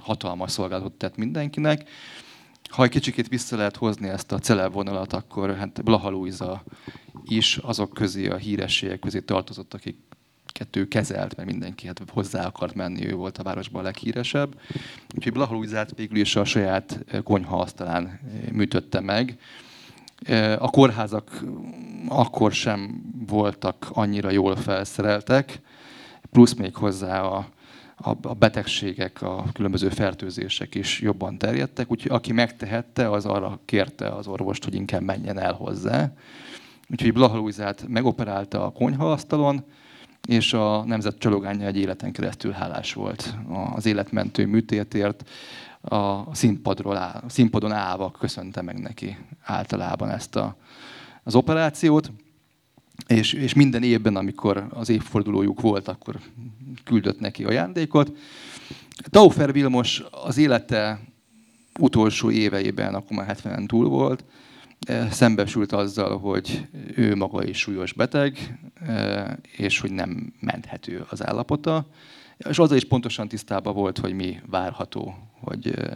hatalmas 0.02 0.52
szolgálatot 0.52 0.94
tett 0.94 1.16
mindenkinek, 1.16 1.90
ha 2.74 2.84
egy 2.84 2.90
kicsikét 2.90 3.28
vissza 3.28 3.56
lehet 3.56 3.76
hozni 3.76 4.08
ezt 4.08 4.32
a 4.32 4.40
celeb 4.40 4.74
vonalat, 4.74 5.14
akkor 5.14 5.56
hát 5.56 5.84
Blaha 5.84 6.10
Luisa 6.10 6.64
is 7.24 7.58
azok 7.58 7.94
közé, 7.94 8.28
a 8.28 8.36
hírességek 8.36 9.00
közé 9.00 9.20
tartozott, 9.20 9.74
akik 9.74 9.98
kettő 10.46 10.88
kezelt, 10.88 11.36
mert 11.36 11.50
mindenki 11.50 11.88
hát 11.88 12.02
hozzá 12.10 12.46
akart 12.46 12.76
menni, 12.76 13.08
ő 13.08 13.16
volt 13.16 13.38
a 13.38 13.44
városban 13.44 13.82
a 13.82 13.84
leghíresebb. 13.84 14.60
Úgyhogy 15.16 15.34
Blaha 15.34 15.54
Luisát 15.54 15.96
végül 15.96 16.18
is 16.18 16.36
a 16.36 16.44
saját 16.44 17.06
konyha 17.24 17.60
asztalán 17.60 18.20
műtötte 18.52 19.00
meg. 19.00 19.38
A 20.58 20.70
kórházak 20.70 21.44
akkor 22.08 22.52
sem 22.52 23.02
voltak 23.28 23.90
annyira 23.92 24.32
jól 24.32 24.56
felszereltek, 24.56 25.62
plusz 26.32 26.54
még 26.54 26.76
hozzá 26.76 27.22
a 27.22 27.48
a 28.04 28.34
betegségek, 28.34 29.22
a 29.22 29.46
különböző 29.54 29.90
fertőzések 29.90 30.76
is 30.76 31.00
jobban 31.00 31.38
terjedtek, 31.38 31.92
úgyhogy 31.92 32.12
aki 32.12 32.34
megtehette, 32.34 33.10
az 33.10 33.26
arra 33.26 33.60
kérte 33.66 34.08
az 34.08 34.28
orvost, 34.28 34.64
hogy 34.64 34.76
inkább 34.76 35.02
menjen 35.02 35.40
el 35.40 35.54
hozzá. 35.54 36.12
Úgyhogy 36.90 37.14
Blaha 37.14 37.50
megoperálta 37.88 38.66
a 38.66 38.72
konyhaasztalon, 38.72 39.64
és 40.28 40.54
a 40.54 40.84
nemzet 40.84 41.18
csalogánya 41.18 41.66
egy 41.66 41.78
életen 41.78 42.12
keresztül 42.12 42.52
hálás 42.52 42.94
volt 42.94 43.36
az 43.76 43.86
életmentő 43.86 44.46
műtétért. 44.46 45.30
A 45.82 46.36
színpadról 46.36 46.98
áll, 46.98 47.24
színpadon 47.28 47.72
állva 47.72 48.12
köszönte 48.12 48.62
meg 48.62 48.80
neki 48.80 49.18
általában 49.42 50.10
ezt 50.10 50.36
a, 50.36 50.56
az 51.24 51.36
operációt. 51.36 52.12
És, 53.08 53.34
és 53.34 53.54
minden 53.54 53.84
évben, 53.84 54.16
amikor 54.16 54.68
az 54.70 54.90
évfordulójuk 54.90 55.62
volt, 55.62 55.88
akkor 55.88 56.20
küldött 56.84 57.20
neki 57.20 57.44
ajándékot. 57.44 58.18
Taufer 59.10 59.54
Vilmos 59.54 60.04
az 60.12 60.38
élete 60.38 61.00
utolsó 61.80 62.32
éveiben, 62.32 62.94
akkor 62.94 63.18
már 63.18 63.26
70 63.26 63.68
túl 63.68 63.88
volt, 63.88 64.24
eh, 64.80 65.12
szembesült 65.12 65.72
azzal, 65.72 66.18
hogy 66.18 66.68
ő 66.96 67.16
maga 67.16 67.44
is 67.44 67.58
súlyos 67.58 67.94
beteg, 67.94 68.60
eh, 68.88 69.32
és 69.58 69.80
hogy 69.80 69.92
nem 69.92 70.34
menthető 70.40 71.06
az 71.10 71.26
állapota. 71.26 71.88
És 72.38 72.60
azzal 72.60 72.78
is 72.78 72.86
pontosan 72.86 73.28
tisztában 73.28 73.74
volt, 73.74 73.98
hogy 73.98 74.14
mi 74.14 74.40
várható, 74.46 75.16
hogy 75.40 75.68
eh, 75.68 75.92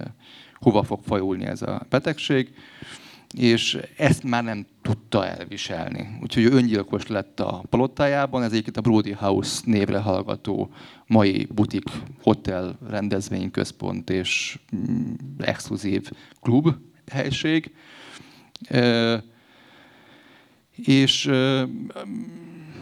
hova 0.53 0.83
fog 0.83 0.99
fajulni 1.03 1.45
ez 1.45 1.61
a 1.61 1.85
betegség 1.89 2.53
és 3.35 3.77
ezt 3.97 4.23
már 4.23 4.43
nem 4.43 4.65
tudta 4.81 5.27
elviselni. 5.27 6.17
Úgyhogy 6.21 6.45
öngyilkos 6.45 7.07
lett 7.07 7.39
a 7.39 7.63
palotájában, 7.69 8.43
ez 8.43 8.51
egyébként 8.51 8.77
a 8.77 8.81
Brody 8.81 9.11
House 9.11 9.61
névre 9.65 9.99
hallgató 9.99 10.71
mai 11.07 11.47
butik, 11.55 11.83
hotel, 12.21 12.77
rendezvényközpont 12.89 14.09
és 14.09 14.59
mm, 14.75 15.13
exkluzív 15.37 16.09
klub 16.41 16.75
helység. 17.11 17.71
És 20.75 21.25
e, 21.25 21.67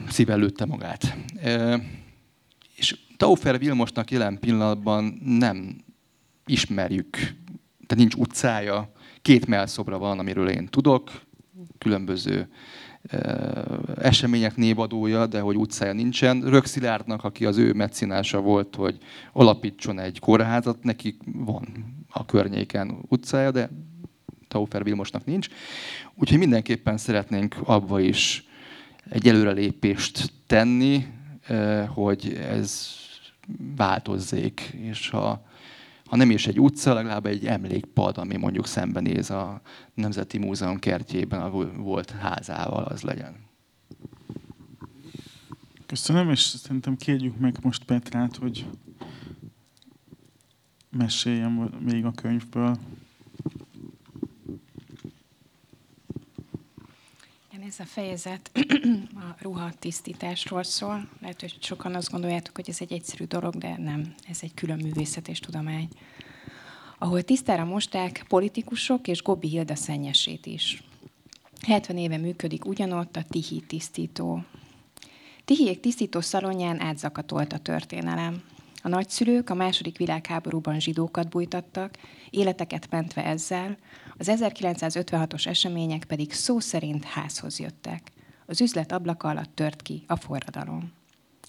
szíven 0.09 0.39
lőtte 0.39 0.65
magát. 0.65 1.17
És 2.75 2.97
Taufer 3.17 3.59
Vilmosnak 3.59 4.11
jelen 4.11 4.39
pillanatban 4.39 5.19
nem 5.23 5.83
ismerjük, 6.45 7.09
tehát 7.87 7.95
nincs 7.95 8.13
utcája, 8.13 8.94
Két 9.26 9.47
melszobra 9.47 9.97
van, 9.97 10.19
amiről 10.19 10.49
én 10.49 10.67
tudok, 10.67 11.11
különböző 11.78 12.49
események 13.97 14.55
névadója, 14.55 15.26
de 15.26 15.39
hogy 15.39 15.55
utcája 15.55 15.93
nincsen. 15.93 16.41
Rökszilárdnak, 16.41 17.23
aki 17.23 17.45
az 17.45 17.57
ő 17.57 17.73
meccinása 17.73 18.41
volt, 18.41 18.76
hogy 18.76 18.97
alapítson 19.34 19.99
egy 19.99 20.19
kórházat, 20.19 20.84
neki 20.84 21.17
van 21.26 21.67
a 22.09 22.26
környéken 22.26 22.97
utcája, 23.07 23.51
de 23.51 23.69
Taufer 24.47 24.84
Vilmosnak 24.84 25.26
nincs. 25.26 25.47
Úgyhogy 26.15 26.38
mindenképpen 26.38 26.97
szeretnénk 26.97 27.55
abba 27.63 27.99
is 27.99 28.45
egy 29.09 29.28
előrelépést 29.28 30.32
tenni, 30.47 31.05
hogy 31.88 32.34
ez 32.49 32.88
változzék, 33.76 34.59
és 34.82 35.09
ha, 35.09 35.45
ha 36.06 36.16
nem 36.16 36.32
is 36.32 36.47
egy 36.47 36.60
utca, 36.60 36.93
legalább 36.93 37.26
egy 37.26 37.45
emlékpad, 37.45 38.18
ami 38.18 38.38
mondjuk 38.38 38.68
szembenéz 38.68 39.30
a 39.30 39.62
Nemzeti 39.93 40.38
Múzeum 40.38 40.80
kertjében 40.80 41.41
a 41.41 41.49
volt 41.78 42.12
házával, 42.12 42.84
az 42.84 43.01
legyen. 43.01 43.36
Köszönöm, 45.86 46.30
és 46.30 46.39
szerintem 46.39 46.97
kérjük 46.97 47.38
meg 47.38 47.58
most 47.62 47.84
Petrát, 47.84 48.36
hogy 48.36 48.66
meséljem 50.89 51.70
még 51.80 52.06
a 52.06 52.12
könyvből. 52.12 52.78
Ez 57.78 57.86
a 57.86 57.89
fejezet 57.89 58.51
a 59.26 59.36
ruha 59.39 59.71
tisztításról 59.80 60.63
szól. 60.63 61.09
Lehet, 61.21 61.41
hogy 61.41 61.57
sokan 61.59 61.95
azt 61.95 62.11
gondoljátok, 62.11 62.55
hogy 62.55 62.69
ez 62.69 62.78
egy 62.80 62.93
egyszerű 62.93 63.23
dolog, 63.23 63.55
de 63.55 63.78
nem. 63.78 64.13
Ez 64.30 64.39
egy 64.41 64.53
külön 64.53 64.78
művészet 64.78 65.28
és 65.28 65.39
tudomány. 65.39 65.88
Ahol 66.99 67.21
tisztára 67.21 67.65
mosták 67.65 68.26
politikusok 68.28 69.07
és 69.07 69.21
Gobi 69.21 69.47
Hilda 69.47 69.76
szennyesét 69.76 70.45
is. 70.45 70.84
70 71.67 71.97
éve 71.97 72.17
működik 72.17 72.65
ugyanott 72.65 73.15
a 73.15 73.23
Tihi 73.30 73.63
tisztító. 73.67 74.43
Tihiék 75.45 75.80
tisztító 75.80 76.21
szalonján 76.21 76.82
átzakatolt 76.82 77.53
a 77.53 77.57
történelem. 77.57 78.43
A 78.82 78.88
nagyszülők 78.88 79.49
a 79.49 79.55
második 79.55 79.97
világháborúban 79.97 80.80
zsidókat 80.80 81.30
bújtattak, 81.30 81.97
életeket 82.30 82.89
mentve 82.89 83.26
ezzel, 83.26 83.78
az 84.18 84.32
1956-os 84.32 85.47
események 85.47 86.03
pedig 86.03 86.34
szó 86.34 86.59
szerint 86.59 87.03
házhoz 87.03 87.59
jöttek. 87.59 88.11
Az 88.45 88.61
üzlet 88.61 88.91
ablaka 88.91 89.28
alatt 89.28 89.55
tört 89.55 89.82
ki 89.82 90.03
a 90.07 90.16
forradalom. 90.16 90.91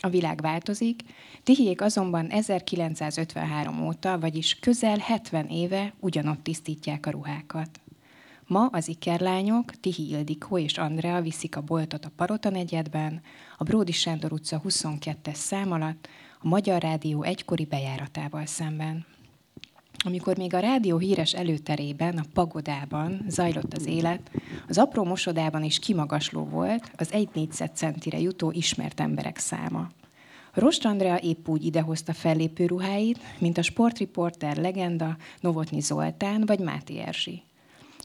A 0.01 0.09
világ 0.09 0.41
változik, 0.41 1.03
Tihiék 1.43 1.81
azonban 1.81 2.29
1953 2.29 3.87
óta, 3.87 4.19
vagyis 4.19 4.59
közel 4.59 4.99
70 4.99 5.47
éve 5.47 5.95
ugyanott 6.01 6.43
tisztítják 6.43 7.07
a 7.07 7.11
ruhákat. 7.11 7.81
Ma 8.47 8.67
az 8.67 8.89
ikerlányok, 8.89 9.81
Tihi 9.81 10.09
Ildikó 10.09 10.59
és 10.59 10.79
Andrea 10.79 11.21
viszik 11.21 11.57
a 11.57 11.61
boltot 11.61 12.05
a 12.05 12.11
Parota 12.17 12.51
negyedben, 12.51 13.21
a 13.59 13.64
Bródi 13.64 13.93
Sándor 13.93 14.33
utca 14.33 14.61
22-es 14.64 15.35
szám 15.35 15.73
alatt, 15.73 16.09
a 16.41 16.49
Magyar 16.49 16.83
Rádió 16.83 17.23
egykori 17.23 17.64
bejáratával 17.64 18.47
szemben. 18.47 19.07
Amikor 20.05 20.36
még 20.36 20.55
a 20.55 20.59
rádió 20.59 20.99
híres 20.99 21.34
előterében, 21.34 22.18
a 22.18 22.24
pagodában 22.32 23.24
zajlott 23.28 23.74
az 23.74 23.86
élet, 23.86 24.30
az 24.68 24.78
apró 24.78 25.05
mosodában 25.05 25.62
is 25.62 25.78
kimagasló 25.78 26.44
volt 26.44 26.90
az 26.97 27.12
egy 27.12 27.28
négyzetcentire 27.34 28.18
jutó 28.20 28.51
ismert 28.51 29.01
emberek 29.01 29.38
száma. 29.38 29.90
Rost 30.53 30.84
Andrea 30.84 31.16
épp 31.16 31.49
úgy 31.49 31.64
idehozta 31.64 32.12
fellépő 32.12 32.66
ruháit, 32.66 33.18
mint 33.38 33.59
a 33.59 33.62
sportriporter 33.62 34.57
legenda 34.57 35.16
Novotni 35.40 35.80
Zoltán 35.80 36.42
vagy 36.47 36.59
Máté 36.59 36.99
Erzsi. 36.99 37.42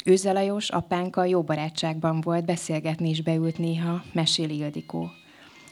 Őze 0.05 0.31
Lajos 0.31 0.69
apánkkal 0.69 1.27
jó 1.27 1.41
barátságban 1.41 2.21
volt, 2.21 2.45
beszélgetni 2.45 3.09
is 3.09 3.21
beült 3.21 3.57
néha, 3.57 4.03
meséli 4.13 4.57
Ildikó. 4.57 5.11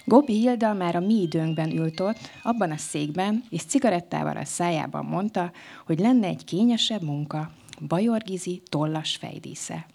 Gobi 0.10 0.34
Hilda 0.34 0.74
már 0.74 0.96
a 0.96 1.00
mi 1.00 1.22
időnkben 1.22 1.78
ült 1.78 2.00
ott, 2.00 2.18
abban 2.44 2.72
a 2.72 2.78
székben, 2.78 3.44
és 3.50 3.64
cigarettával 3.64 4.38
a 4.38 4.46
szájában 4.46 5.06
mondta, 5.06 5.52
hogy 5.86 6.00
lenne 6.00 6.28
egy 6.28 6.44
kényesebb 6.44 7.02
munka, 7.02 7.52
Bajorgizi 7.88 8.62
tollas 8.70 9.16
fejdísze. 9.16 9.86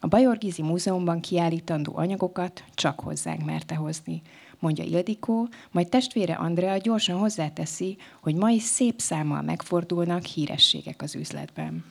A 0.00 0.06
Bajorgizi 0.06 0.62
Múzeumban 0.62 1.20
kiállítandó 1.20 1.92
anyagokat 1.96 2.64
csak 2.74 3.00
hozzánk 3.00 3.44
merte 3.44 3.74
hozni, 3.74 4.22
mondja 4.58 4.84
Ildikó, 4.84 5.48
majd 5.70 5.88
testvére 5.88 6.34
Andrea 6.34 6.76
gyorsan 6.76 7.18
hozzáteszi, 7.18 7.96
hogy 8.20 8.34
ma 8.34 8.50
is 8.50 8.62
szép 8.62 9.00
számmal 9.00 9.42
megfordulnak 9.42 10.24
hírességek 10.24 11.02
az 11.02 11.14
üzletben. 11.14 11.84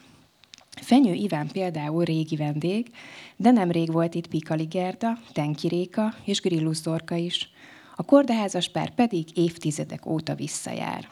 Fenyő 0.82 1.14
Iván 1.14 1.48
például 1.48 2.04
régi 2.04 2.36
vendég, 2.36 2.92
de 3.36 3.52
nem 3.52 3.72
rég 3.72 3.92
volt 3.92 4.16
itt 4.16 4.28
Pikali 4.28 4.66
Gerda, 4.66 5.18
Tenki 5.32 5.68
Réka 5.68 6.14
és 6.24 6.42
Grillus 6.42 6.82
Dorka 6.82 7.16
is. 7.16 7.50
A 7.96 8.04
kordaházas 8.04 8.70
pár 8.70 8.96
pedig 8.96 9.38
évtizedek 9.38 10.06
óta 10.06 10.36
visszajár. 10.36 11.08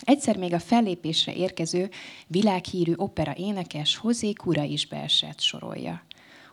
Egyszer 0.00 0.36
még 0.36 0.52
a 0.52 0.58
fellépésre 0.58 1.34
érkező 1.34 1.90
világhírű 2.26 2.92
opera 2.96 3.34
énekes 3.36 3.96
Hozé 3.96 4.32
Kura 4.32 4.62
is 4.62 4.86
beesett 4.86 5.40
sorolja. 5.40 6.02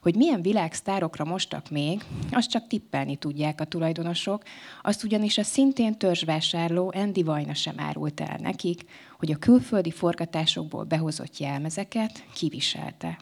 Hogy 0.07 0.15
milyen 0.15 0.41
világsztárokra 0.41 1.25
mostak 1.25 1.69
még, 1.69 2.01
azt 2.31 2.49
csak 2.49 2.67
tippelni 2.67 3.15
tudják 3.15 3.61
a 3.61 3.65
tulajdonosok, 3.65 4.43
azt 4.81 5.03
ugyanis 5.03 5.37
a 5.37 5.43
szintén 5.43 5.97
törzsvásárló 5.97 6.93
Andy 6.95 7.23
Vajna 7.23 7.53
sem 7.53 7.79
árult 7.79 8.21
el 8.21 8.37
nekik, 8.41 8.81
hogy 9.17 9.31
a 9.31 9.37
külföldi 9.37 9.91
forgatásokból 9.91 10.83
behozott 10.83 11.37
jelmezeket 11.37 12.23
kiviselte. 12.33 13.17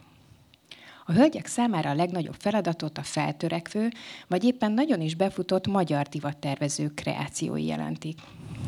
A 1.08 1.12
hölgyek 1.12 1.46
számára 1.46 1.90
a 1.90 1.94
legnagyobb 1.94 2.34
feladatot 2.38 2.98
a 2.98 3.02
feltörekvő, 3.02 3.88
vagy 4.26 4.44
éppen 4.44 4.72
nagyon 4.72 5.00
is 5.00 5.14
befutott 5.14 5.66
magyar 5.66 6.06
divattervezők 6.06 6.94
kreációi 6.94 7.64
jelentik. 7.64 8.18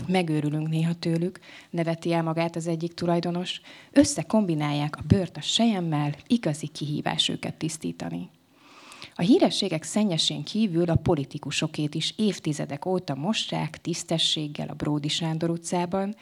Megőrülünk 0.06 0.68
néha 0.68 0.94
tőlük, 0.94 1.38
neveti 1.70 2.12
el 2.12 2.22
magát 2.22 2.56
az 2.56 2.66
egyik 2.66 2.94
tulajdonos, 2.94 3.60
összekombinálják 3.92 4.96
a 4.96 5.04
bőrt 5.06 5.36
a 5.36 5.40
sejemmel, 5.40 6.14
igazi 6.26 6.66
kihívás 6.66 7.28
őket 7.28 7.54
tisztítani. 7.54 8.30
A 9.14 9.22
hírességek 9.22 9.82
szennyesén 9.82 10.44
kívül 10.44 10.90
a 10.90 10.94
politikusokét 10.94 11.94
is 11.94 12.14
évtizedek 12.16 12.86
óta 12.86 13.14
mossák 13.14 13.80
tisztességgel 13.80 14.68
a 14.68 14.74
Bródi 14.74 15.08
Sándor 15.08 15.50
utcában, 15.50 16.14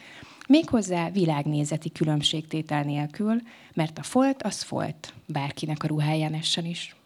Méghozzá 0.46 1.10
világnézeti 1.10 1.92
különbségtétel 1.92 2.82
nélkül, 2.82 3.40
mert 3.74 3.98
a 3.98 4.02
folt 4.02 4.42
az 4.42 4.62
folt, 4.62 5.14
bárkinek 5.26 5.82
a 5.82 5.86
ruháján 5.86 6.34
essen 6.34 6.64
is. 6.64 6.96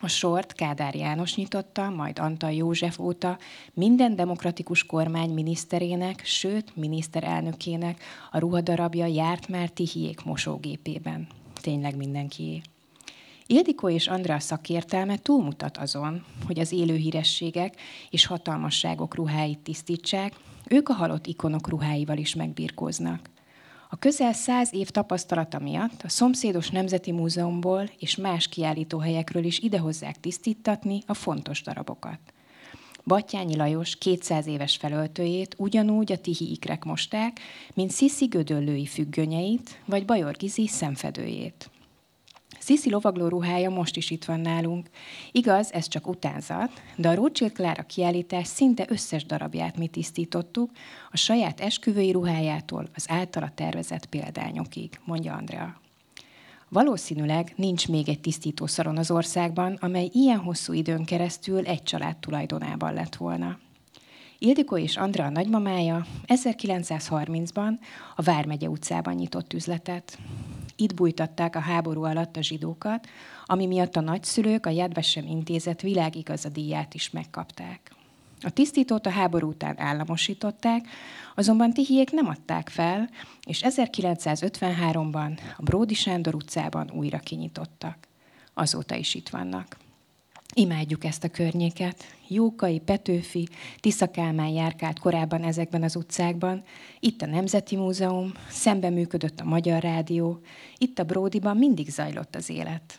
A 0.00 0.08
sort 0.08 0.52
Kádár 0.52 0.94
János 0.94 1.34
nyitotta, 1.34 1.90
majd 1.90 2.18
Antal 2.18 2.52
József 2.52 2.98
óta 2.98 3.38
minden 3.74 4.16
demokratikus 4.16 4.84
kormány 4.84 5.30
miniszterének, 5.30 6.24
sőt 6.24 6.76
miniszterelnökének 6.76 8.02
a 8.30 8.38
ruhadarabja 8.38 9.06
járt 9.06 9.48
már 9.48 9.68
Tihiék 9.68 10.24
mosógépében. 10.24 11.26
Tényleg 11.60 11.96
mindenkié. 11.96 12.62
Ildikó 13.48 13.88
és 13.88 14.06
Andrea 14.06 14.38
szakértelme 14.38 15.16
túlmutat 15.16 15.76
azon, 15.76 16.24
hogy 16.46 16.58
az 16.58 16.72
élő 16.72 16.94
hírességek 16.94 17.80
és 18.10 18.26
hatalmasságok 18.26 19.14
ruháit 19.14 19.58
tisztítsák, 19.58 20.32
ők 20.68 20.88
a 20.88 20.92
halott 20.92 21.26
ikonok 21.26 21.68
ruháival 21.68 22.16
is 22.16 22.34
megbirkóznak. 22.34 23.30
A 23.90 23.96
közel 23.96 24.32
száz 24.32 24.74
év 24.74 24.88
tapasztalata 24.88 25.58
miatt 25.58 26.02
a 26.02 26.08
szomszédos 26.08 26.70
Nemzeti 26.70 27.12
Múzeumból 27.12 27.90
és 27.98 28.16
más 28.16 28.48
kiállítóhelyekről 28.48 29.44
is 29.44 29.58
idehozzák 29.58 30.20
tisztítatni 30.20 31.02
a 31.06 31.14
fontos 31.14 31.62
darabokat. 31.62 32.18
Battyányi 33.04 33.56
Lajos 33.56 33.96
200 33.96 34.46
éves 34.46 34.76
felöltőjét 34.76 35.54
ugyanúgy 35.58 36.12
a 36.12 36.18
tihi 36.18 36.50
ikrek 36.50 36.84
mosták, 36.84 37.40
mint 37.74 37.90
Sziszi 37.90 38.26
gödöllői 38.26 38.86
függönyeit, 38.86 39.80
vagy 39.84 40.04
Bajor 40.04 40.36
Gizi 40.36 40.66
szemfedőjét. 40.66 41.70
Sziszi 42.66 42.90
lovagló 42.90 43.28
ruhája 43.28 43.70
most 43.70 43.96
is 43.96 44.10
itt 44.10 44.24
van 44.24 44.40
nálunk. 44.40 44.90
Igaz, 45.32 45.72
ez 45.72 45.88
csak 45.88 46.06
utánzat, 46.06 46.82
de 46.96 47.08
a 47.08 47.14
Rothschild 47.14 47.52
Klára 47.52 47.82
kiállítás 47.82 48.46
szinte 48.46 48.84
összes 48.88 49.24
darabját 49.24 49.76
mi 49.76 49.86
tisztítottuk, 49.86 50.70
a 51.10 51.16
saját 51.16 51.60
esküvői 51.60 52.10
ruhájától 52.10 52.88
az 52.94 53.04
általa 53.08 53.50
tervezett 53.54 54.06
példányokig, 54.06 55.00
mondja 55.04 55.34
Andrea. 55.34 55.80
Valószínűleg 56.68 57.52
nincs 57.56 57.88
még 57.88 58.08
egy 58.08 58.20
tisztítószaron 58.20 58.96
az 58.96 59.10
országban, 59.10 59.78
amely 59.80 60.10
ilyen 60.12 60.38
hosszú 60.38 60.72
időn 60.72 61.04
keresztül 61.04 61.66
egy 61.66 61.82
család 61.82 62.16
tulajdonában 62.16 62.94
lett 62.94 63.16
volna. 63.16 63.58
Ildikó 64.38 64.76
és 64.76 64.96
Andrea 64.96 65.28
nagymamája 65.28 66.06
1930-ban 66.26 67.72
a 68.16 68.22
Vármegye 68.22 68.68
utcában 68.68 69.14
nyitott 69.14 69.52
üzletet. 69.52 70.18
Itt 70.76 70.94
bújtatták 70.94 71.56
a 71.56 71.60
háború 71.60 72.04
alatt 72.04 72.36
a 72.36 72.42
zsidókat, 72.42 73.08
ami 73.44 73.66
miatt 73.66 73.96
a 73.96 74.00
nagyszülők 74.00 74.66
a 74.66 74.70
Jedvesem 74.70 75.26
intézet 75.26 75.82
világigazadíját 75.82 76.94
is 76.94 77.10
megkapták. 77.10 77.94
A 78.40 78.50
tisztítót 78.50 79.06
a 79.06 79.10
háború 79.10 79.48
után 79.48 79.80
államosították, 79.80 80.86
azonban 81.34 81.72
Tihiék 81.72 82.10
nem 82.10 82.28
adták 82.28 82.68
fel, 82.68 83.10
és 83.46 83.62
1953-ban 83.64 85.38
a 85.56 85.62
Bródi 85.62 85.94
Sándor 85.94 86.34
utcában 86.34 86.90
újra 86.90 87.18
kinyitottak. 87.18 87.96
Azóta 88.54 88.94
is 88.94 89.14
itt 89.14 89.28
vannak. 89.28 89.76
Imádjuk 90.58 91.04
ezt 91.04 91.24
a 91.24 91.28
környéket. 91.28 92.04
Jókai, 92.28 92.78
Petőfi, 92.78 93.48
Tisza 93.80 94.10
Kálmán 94.10 94.48
járkált 94.48 94.98
korábban 94.98 95.42
ezekben 95.42 95.82
az 95.82 95.96
utcákban. 95.96 96.62
Itt 97.00 97.22
a 97.22 97.26
Nemzeti 97.26 97.76
Múzeum, 97.76 98.32
szembe 98.48 98.90
működött 98.90 99.40
a 99.40 99.44
Magyar 99.44 99.82
Rádió. 99.82 100.40
Itt 100.78 100.98
a 100.98 101.04
Bródiban 101.04 101.56
mindig 101.56 101.90
zajlott 101.90 102.34
az 102.34 102.50
élet. 102.50 102.98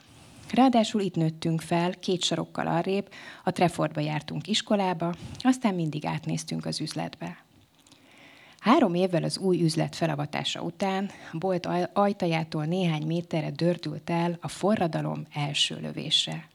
Ráadásul 0.52 1.02
itt 1.02 1.16
nőttünk 1.16 1.62
fel, 1.62 2.00
két 2.00 2.24
sarokkal 2.24 2.68
arrébb, 2.68 3.10
a 3.44 3.52
Trefordba 3.52 4.02
jártunk 4.02 4.48
iskolába, 4.48 5.14
aztán 5.40 5.76
mindig 5.76 6.06
átnéztünk 6.06 6.66
az 6.66 6.82
üzletbe. 6.82 7.46
Három 8.60 8.94
évvel 8.94 9.24
az 9.24 9.38
új 9.38 9.62
üzlet 9.62 9.96
felavatása 9.96 10.62
után 10.62 11.10
a 11.32 11.38
bolt 11.38 11.68
ajtajától 11.94 12.66
néhány 12.66 13.06
méterre 13.06 13.52
dördült 13.52 14.10
el 14.10 14.38
a 14.42 14.48
forradalom 14.48 15.26
első 15.34 15.78
lövése. 15.82 16.48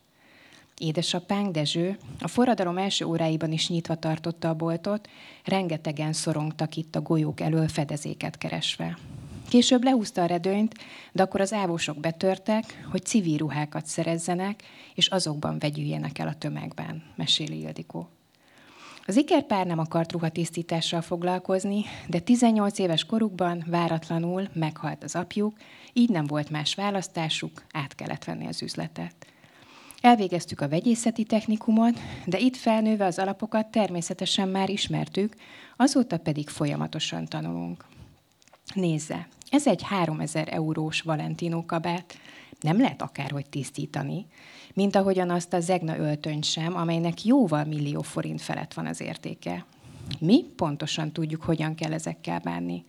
Édesapánk 0.79 1.53
Dezső 1.53 1.99
a 2.21 2.29
forradalom 2.29 2.79
első 2.79 3.05
óráiban 3.05 3.53
is 3.53 3.69
nyitva 3.69 3.95
tartotta 3.95 4.49
a 4.49 4.55
boltot, 4.55 5.09
rengetegen 5.45 6.13
szorongtak 6.13 6.77
itt 6.77 6.97
a 6.97 7.01
golyók 7.01 7.41
elől 7.41 7.69
fedezéket 7.69 8.39
keresve. 8.39 8.99
Később 9.49 9.85
lehúzta 9.85 10.23
a 10.23 10.27
redőnyt, 10.27 10.75
de 11.13 11.23
akkor 11.23 11.41
az 11.41 11.53
ávósok 11.53 11.97
betörtek, 11.97 12.87
hogy 12.91 13.05
civil 13.05 13.37
ruhákat 13.37 13.87
szerezzenek, 13.87 14.63
és 14.95 15.07
azokban 15.07 15.59
vegyüljenek 15.59 16.19
el 16.19 16.29
a 16.29 16.35
tömegben, 16.35 17.03
meséli 17.17 17.61
Ildikó. 17.61 18.09
Az 19.07 19.17
ikerpár 19.17 19.67
nem 19.67 19.79
akart 19.79 20.13
ruhatisztítással 20.13 21.01
foglalkozni, 21.01 21.85
de 22.09 22.19
18 22.19 22.79
éves 22.79 23.05
korukban 23.05 23.65
váratlanul 23.67 24.49
meghalt 24.53 25.05
az 25.05 25.15
apjuk, 25.15 25.57
így 25.93 26.09
nem 26.09 26.27
volt 26.27 26.51
más 26.51 26.75
választásuk, 26.75 27.63
át 27.73 27.95
kellett 27.95 28.25
venni 28.25 28.47
az 28.47 28.63
üzletet. 28.63 29.32
Elvégeztük 30.03 30.61
a 30.61 30.69
vegyészeti 30.69 31.25
technikumot, 31.25 32.01
de 32.27 32.39
itt 32.39 32.57
felnőve 32.57 33.05
az 33.05 33.19
alapokat 33.19 33.67
természetesen 33.67 34.49
már 34.49 34.69
ismertük, 34.69 35.37
azóta 35.77 36.19
pedig 36.19 36.49
folyamatosan 36.49 37.25
tanulunk. 37.25 37.85
Nézze, 38.75 39.29
ez 39.51 39.67
egy 39.67 39.83
3000 39.83 40.49
eurós 40.51 41.01
Valentino 41.01 41.65
kabát. 41.65 42.19
Nem 42.61 42.81
lehet 42.81 43.03
akárhogy 43.03 43.49
tisztítani, 43.49 44.27
mint 44.75 44.97
ahogyan 44.97 45.31
azt 45.31 45.53
a 45.53 45.61
Zegna 45.61 45.97
öltöny 45.97 46.43
sem, 46.43 46.77
amelynek 46.77 47.25
jóval 47.25 47.65
millió 47.65 48.03
forint 48.03 48.41
felett 48.41 48.75
van 48.75 48.87
az 48.87 49.01
értéke. 49.01 49.65
Mi 50.19 50.45
pontosan 50.57 51.13
tudjuk, 51.13 51.43
hogyan 51.43 51.75
kell 51.75 51.93
ezekkel 51.93 52.39
bánni. 52.39 52.85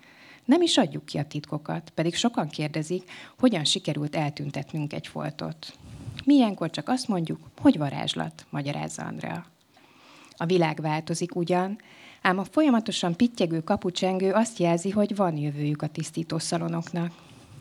Nem 0.45 0.61
is 0.61 0.77
adjuk 0.77 1.05
ki 1.05 1.17
a 1.17 1.25
titkokat, 1.25 1.89
pedig 1.89 2.15
sokan 2.15 2.47
kérdezik, 2.47 3.11
hogyan 3.39 3.63
sikerült 3.63 4.15
eltüntetnünk 4.15 4.93
egy 4.93 5.07
foltot. 5.07 5.77
Milyenkor 6.23 6.69
csak 6.69 6.87
azt 6.89 7.07
mondjuk, 7.07 7.39
hogy 7.61 7.77
varázslat, 7.77 8.45
magyarázza 8.49 9.03
Andrea. 9.03 9.45
A 10.37 10.45
világ 10.45 10.81
változik 10.81 11.35
ugyan, 11.35 11.77
ám 12.21 12.39
a 12.39 12.43
folyamatosan 12.43 13.15
pittyegő 13.15 13.61
kapucsengő 13.61 14.31
azt 14.31 14.59
jelzi, 14.59 14.89
hogy 14.89 15.15
van 15.15 15.37
jövőjük 15.37 15.81
a 15.81 15.87
tisztítószalonoknak. 15.87 17.11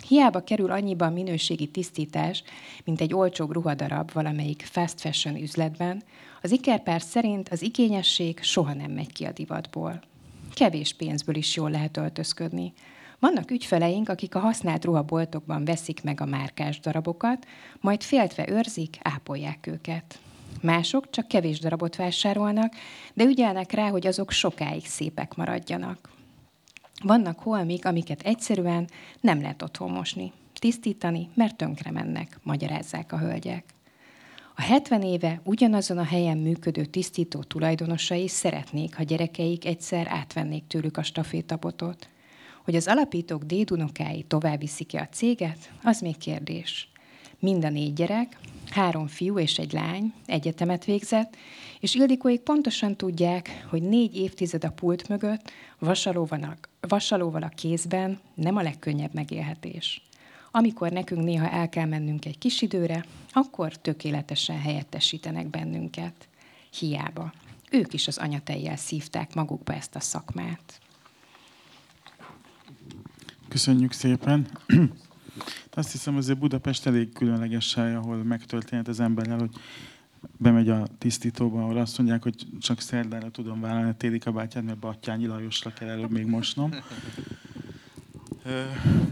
Hiába 0.08 0.44
kerül 0.44 0.70
annyiba 0.70 1.10
minőségi 1.10 1.66
tisztítás, 1.66 2.42
mint 2.84 3.00
egy 3.00 3.14
olcsóbb 3.14 3.52
ruhadarab 3.52 4.12
valamelyik 4.12 4.62
fast 4.62 5.00
fashion 5.00 5.36
üzletben, 5.36 6.02
az 6.42 6.50
ikerpár 6.50 7.02
szerint 7.02 7.48
az 7.48 7.62
igényesség 7.62 8.42
soha 8.42 8.74
nem 8.74 8.90
megy 8.90 9.12
ki 9.12 9.24
a 9.24 9.32
divatból. 9.32 10.00
Kevés 10.54 10.94
pénzből 10.94 11.36
is 11.36 11.56
jól 11.56 11.70
lehet 11.70 11.96
öltözködni. 11.96 12.72
Vannak 13.22 13.50
ügyfeleink, 13.50 14.08
akik 14.08 14.34
a 14.34 14.38
használt 14.38 14.84
ruhaboltokban 14.84 15.64
veszik 15.64 16.02
meg 16.02 16.20
a 16.20 16.24
márkás 16.24 16.80
darabokat, 16.80 17.46
majd 17.80 18.02
féltve 18.02 18.48
őrzik, 18.48 18.96
ápolják 19.02 19.66
őket. 19.66 20.18
Mások 20.60 21.10
csak 21.10 21.28
kevés 21.28 21.58
darabot 21.58 21.96
vásárolnak, 21.96 22.74
de 23.14 23.24
ügyelnek 23.24 23.72
rá, 23.72 23.88
hogy 23.88 24.06
azok 24.06 24.30
sokáig 24.30 24.86
szépek 24.86 25.34
maradjanak. 25.34 26.10
Vannak 27.02 27.38
holmik, 27.38 27.86
amiket 27.86 28.22
egyszerűen 28.22 28.88
nem 29.20 29.40
lehet 29.40 29.62
otthon 29.62 29.90
mosni, 29.90 30.32
tisztítani, 30.54 31.28
mert 31.34 31.56
tönkre 31.56 31.90
mennek, 31.90 32.38
magyarázzák 32.42 33.12
a 33.12 33.18
hölgyek. 33.18 33.64
A 34.56 34.62
70 34.62 35.02
éve 35.02 35.40
ugyanazon 35.44 35.98
a 35.98 36.04
helyen 36.04 36.38
működő 36.38 36.84
tisztító 36.84 37.42
tulajdonosai 37.42 38.28
szeretnék, 38.28 38.96
ha 38.96 39.02
gyerekeik 39.02 39.64
egyszer 39.64 40.06
átvennék 40.10 40.66
tőlük 40.66 40.96
a 40.96 41.02
stafétabotot. 41.02 42.08
Hogy 42.64 42.76
az 42.76 42.86
alapítók 42.86 43.42
dédunokái 43.42 44.22
tovább 44.22 44.58
viszik-e 44.58 45.00
a 45.00 45.14
céget, 45.14 45.72
az 45.82 46.00
még 46.00 46.16
kérdés. 46.16 46.88
Mind 47.38 47.64
a 47.64 47.68
négy 47.68 47.92
gyerek, 47.92 48.38
három 48.70 49.06
fiú 49.06 49.38
és 49.38 49.58
egy 49.58 49.72
lány 49.72 50.12
egyetemet 50.26 50.84
végzett, 50.84 51.36
és 51.80 51.94
Ildikóik 51.94 52.40
pontosan 52.40 52.96
tudják, 52.96 53.66
hogy 53.70 53.82
négy 53.82 54.16
évtized 54.16 54.64
a 54.64 54.70
pult 54.70 55.08
mögött, 55.08 55.50
vasalóval 55.78 56.42
a, 56.42 56.86
vasalóval 56.88 57.42
a 57.42 57.48
kézben 57.48 58.20
nem 58.34 58.56
a 58.56 58.62
legkönnyebb 58.62 59.14
megélhetés. 59.14 60.02
Amikor 60.50 60.90
nekünk 60.90 61.24
néha 61.24 61.48
el 61.48 61.68
kell 61.68 61.86
mennünk 61.86 62.24
egy 62.24 62.38
kis 62.38 62.62
időre, 62.62 63.04
akkor 63.32 63.76
tökéletesen 63.76 64.60
helyettesítenek 64.60 65.46
bennünket. 65.46 66.28
Hiába. 66.78 67.32
Ők 67.70 67.92
is 67.92 68.06
az 68.06 68.18
anyatejjel 68.18 68.76
szívták 68.76 69.34
magukba 69.34 69.74
ezt 69.74 69.94
a 69.96 70.00
szakmát. 70.00 70.80
Köszönjük 73.48 73.92
szépen. 73.92 74.46
Azt 75.74 75.92
hiszem, 75.92 76.16
azért 76.16 76.38
Budapest 76.38 76.86
elég 76.86 77.12
különleges 77.12 77.74
hely, 77.74 77.94
ahol 77.94 78.16
megtörténhet 78.16 78.88
az 78.88 79.00
emberrel, 79.00 79.38
hogy 79.38 79.50
bemegy 80.36 80.68
a 80.68 80.86
tisztítóba, 80.98 81.62
ahol 81.62 81.76
azt 81.76 81.98
mondják, 81.98 82.22
hogy 82.22 82.46
csak 82.60 82.80
szerdára 82.80 83.30
tudom 83.30 83.60
vállalni 83.60 83.88
a 83.88 83.94
téli 83.94 84.18
kabátját, 84.18 84.64
mert 84.64 84.78
Battyányi 84.78 85.26
Lajosra 85.26 85.72
kell 85.72 85.88
előbb 85.88 86.10
még 86.10 86.26
mosnom. 86.26 86.70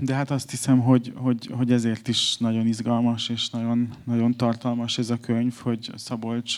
De 0.01 0.15
hát 0.15 0.31
azt 0.31 0.51
hiszem, 0.51 0.81
hogy, 0.81 1.13
hogy, 1.15 1.47
hogy 1.53 1.73
ezért 1.73 2.09
is 2.09 2.37
nagyon 2.37 2.67
izgalmas 2.67 3.29
és 3.29 3.51
nagyon, 3.51 3.95
nagyon 4.05 4.37
tartalmas 4.37 4.99
ez 4.99 5.11
a 5.11 5.21
könyv, 5.21 5.55
hogy 5.55 5.91
Szabolcs 5.97 6.57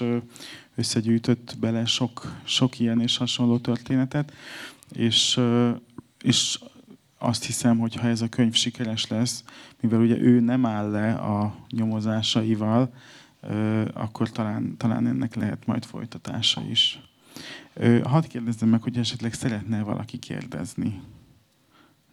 összegyűjtött 0.74 1.57
bele 1.61 1.84
sok, 1.84 2.40
sok 2.44 2.78
ilyen 2.78 3.00
és 3.00 3.16
hasonló 3.16 3.59
történetet, 3.59 4.32
és, 4.92 5.40
és 6.22 6.59
azt 7.22 7.44
hiszem, 7.44 7.78
hogy 7.78 7.94
ha 7.94 8.06
ez 8.06 8.20
a 8.20 8.28
könyv 8.28 8.54
sikeres 8.54 9.06
lesz, 9.06 9.44
mivel 9.80 10.00
ugye 10.00 10.18
ő 10.18 10.40
nem 10.40 10.66
áll 10.66 10.90
le 10.90 11.14
a 11.14 11.54
nyomozásaival, 11.68 12.94
akkor 13.92 14.30
talán, 14.30 14.76
talán 14.76 15.06
ennek 15.06 15.34
lehet 15.34 15.66
majd 15.66 15.84
folytatása 15.84 16.62
is. 16.70 17.00
Hadd 18.02 18.28
kérdezzem 18.28 18.68
meg, 18.68 18.82
hogy 18.82 18.98
esetleg 18.98 19.32
szeretne 19.32 19.82
valaki 19.82 20.18
kérdezni. 20.18 21.00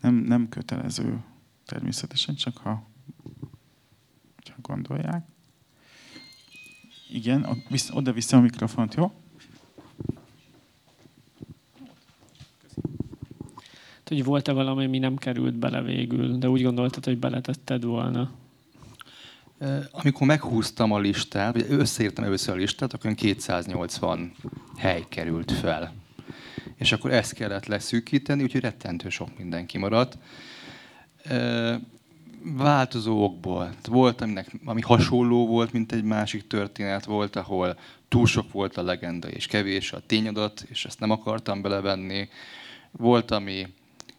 Nem, 0.02 0.16
nem 0.16 0.50
kötelező 0.50 1.20
természetesen, 1.66 2.36
csak 2.36 2.58
ha, 2.58 2.88
ha 4.46 4.56
gondolják. 4.62 5.26
Igen, 7.12 7.58
oda-vissza 7.92 8.38
a 8.38 8.42
mikrofont, 8.42 8.94
jó? 8.94 9.12
Hogy 14.10 14.24
volt-e 14.24 14.52
valami, 14.52 14.86
ami 14.86 14.98
nem 14.98 15.16
került 15.16 15.56
bele 15.56 15.82
végül, 15.82 16.38
de 16.38 16.50
úgy 16.50 16.64
gondoltad, 16.64 17.06
hogy 17.06 17.18
beletetted 17.18 17.84
volna? 17.84 18.32
Amikor 19.92 20.28
meghúztam 20.28 20.92
a 20.92 21.00
listát, 21.00 21.54
vagy 21.54 21.66
összeírtam 21.70 22.24
először 22.24 22.56
a 22.56 22.58
listát, 22.58 22.94
akkor 22.94 23.14
280 23.14 24.34
hely 24.78 25.06
került 25.10 25.52
fel. 25.52 25.94
És 26.76 26.92
akkor 26.92 27.12
ezt 27.12 27.34
kellett 27.34 27.66
leszűkíteni, 27.66 28.44
úgyhogy 28.44 28.62
rettentő 28.62 29.10
sok 29.10 29.38
minden 29.38 29.66
kimaradt. 29.66 30.18
Változó 32.44 33.24
okból. 33.24 33.70
Volt, 33.88 34.22
aminek, 34.22 34.52
ami 34.66 34.82
hasonló 34.82 35.48
volt, 35.48 35.72
mint 35.72 35.92
egy 35.92 36.04
másik 36.04 36.48
történet 36.48 37.06
volt, 37.06 37.36
ahol 37.36 37.78
túl 38.08 38.26
sok 38.26 38.52
volt 38.52 38.78
a 38.78 38.84
legenda 38.84 39.28
és 39.28 39.48
kevés 39.48 39.92
a 39.92 40.02
tényadat, 40.06 40.66
és 40.70 40.86
ezt 40.86 41.00
nem 41.00 41.10
akartam 41.10 41.62
belevenni. 41.62 42.30
Volt, 42.92 43.32
ami 43.32 43.68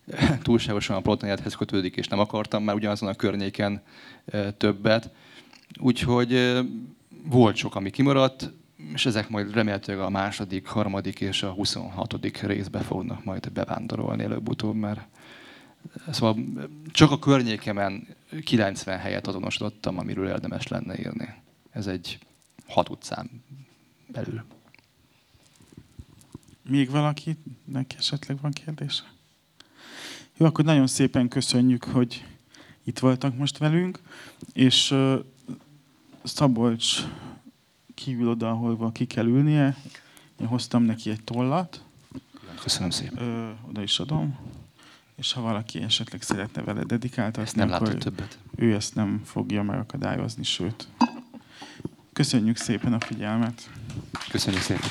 túlságosan 0.42 0.96
a 0.96 1.00
proteinethez 1.00 1.54
kötődik, 1.54 1.96
és 1.96 2.08
nem 2.08 2.18
akartam 2.18 2.64
már 2.64 2.74
ugyanazon 2.74 3.08
a 3.08 3.14
környéken 3.14 3.82
többet. 4.56 5.10
Úgyhogy 5.78 6.60
volt 7.24 7.56
sok, 7.56 7.74
ami 7.74 7.90
kimaradt, 7.90 8.50
és 8.92 9.06
ezek 9.06 9.28
majd 9.28 9.52
remélhetőleg 9.52 10.04
a 10.04 10.10
második, 10.10 10.66
harmadik 10.66 11.20
és 11.20 11.42
a 11.42 11.50
26. 11.50 12.42
részbe 12.42 12.80
fognak 12.80 13.24
majd 13.24 13.52
bevándorolni 13.52 14.22
előbb-utóbb, 14.22 14.74
mert 14.74 15.00
szóval 16.10 16.36
csak 16.92 17.10
a 17.10 17.18
környékemen 17.18 18.06
90 18.44 18.98
helyet 18.98 19.26
azonosítottam, 19.26 19.98
amiről 19.98 20.28
érdemes 20.28 20.68
lenne 20.68 20.98
írni. 20.98 21.34
Ez 21.70 21.86
egy 21.86 22.18
hat 22.66 22.88
utcán 22.88 23.30
belül. 24.06 24.44
Még 26.68 26.90
valakinek 26.90 27.94
esetleg 27.98 28.40
van 28.40 28.50
kérdése? 28.50 29.02
Jó, 30.40 30.46
akkor 30.46 30.64
nagyon 30.64 30.86
szépen 30.86 31.28
köszönjük, 31.28 31.84
hogy 31.84 32.26
itt 32.84 32.98
voltak 32.98 33.36
most 33.36 33.58
velünk, 33.58 34.00
és 34.52 34.94
Szabolcs 36.22 37.06
kívül 37.94 38.28
oda, 38.28 38.50
ahol 38.50 38.92
ki 38.92 39.04
kell 39.04 39.26
ülnie. 39.26 39.76
Én 40.40 40.46
hoztam 40.46 40.82
neki 40.82 41.10
egy 41.10 41.24
tollat. 41.24 41.84
Köszönöm 42.62 42.90
szépen. 42.90 43.22
Ö, 43.22 43.50
oda 43.68 43.82
is 43.82 43.98
adom. 43.98 44.38
És 45.16 45.32
ha 45.32 45.40
valaki 45.40 45.82
esetleg 45.82 46.22
szeretne 46.22 46.62
vele 46.62 46.84
dedikáltatni, 46.84 47.60
nem 47.60 47.72
akkor 47.72 47.94
többet. 47.94 48.38
ő 48.56 48.74
ezt 48.74 48.94
nem 48.94 49.22
fogja 49.24 49.62
megakadályozni, 49.62 50.42
sőt, 50.42 50.88
Köszönjük 52.12 52.56
szépen 52.56 52.92
a 52.92 53.00
figyelmet! 53.00 53.70
Köszönjük 54.28 54.62
szépen. 54.62 54.90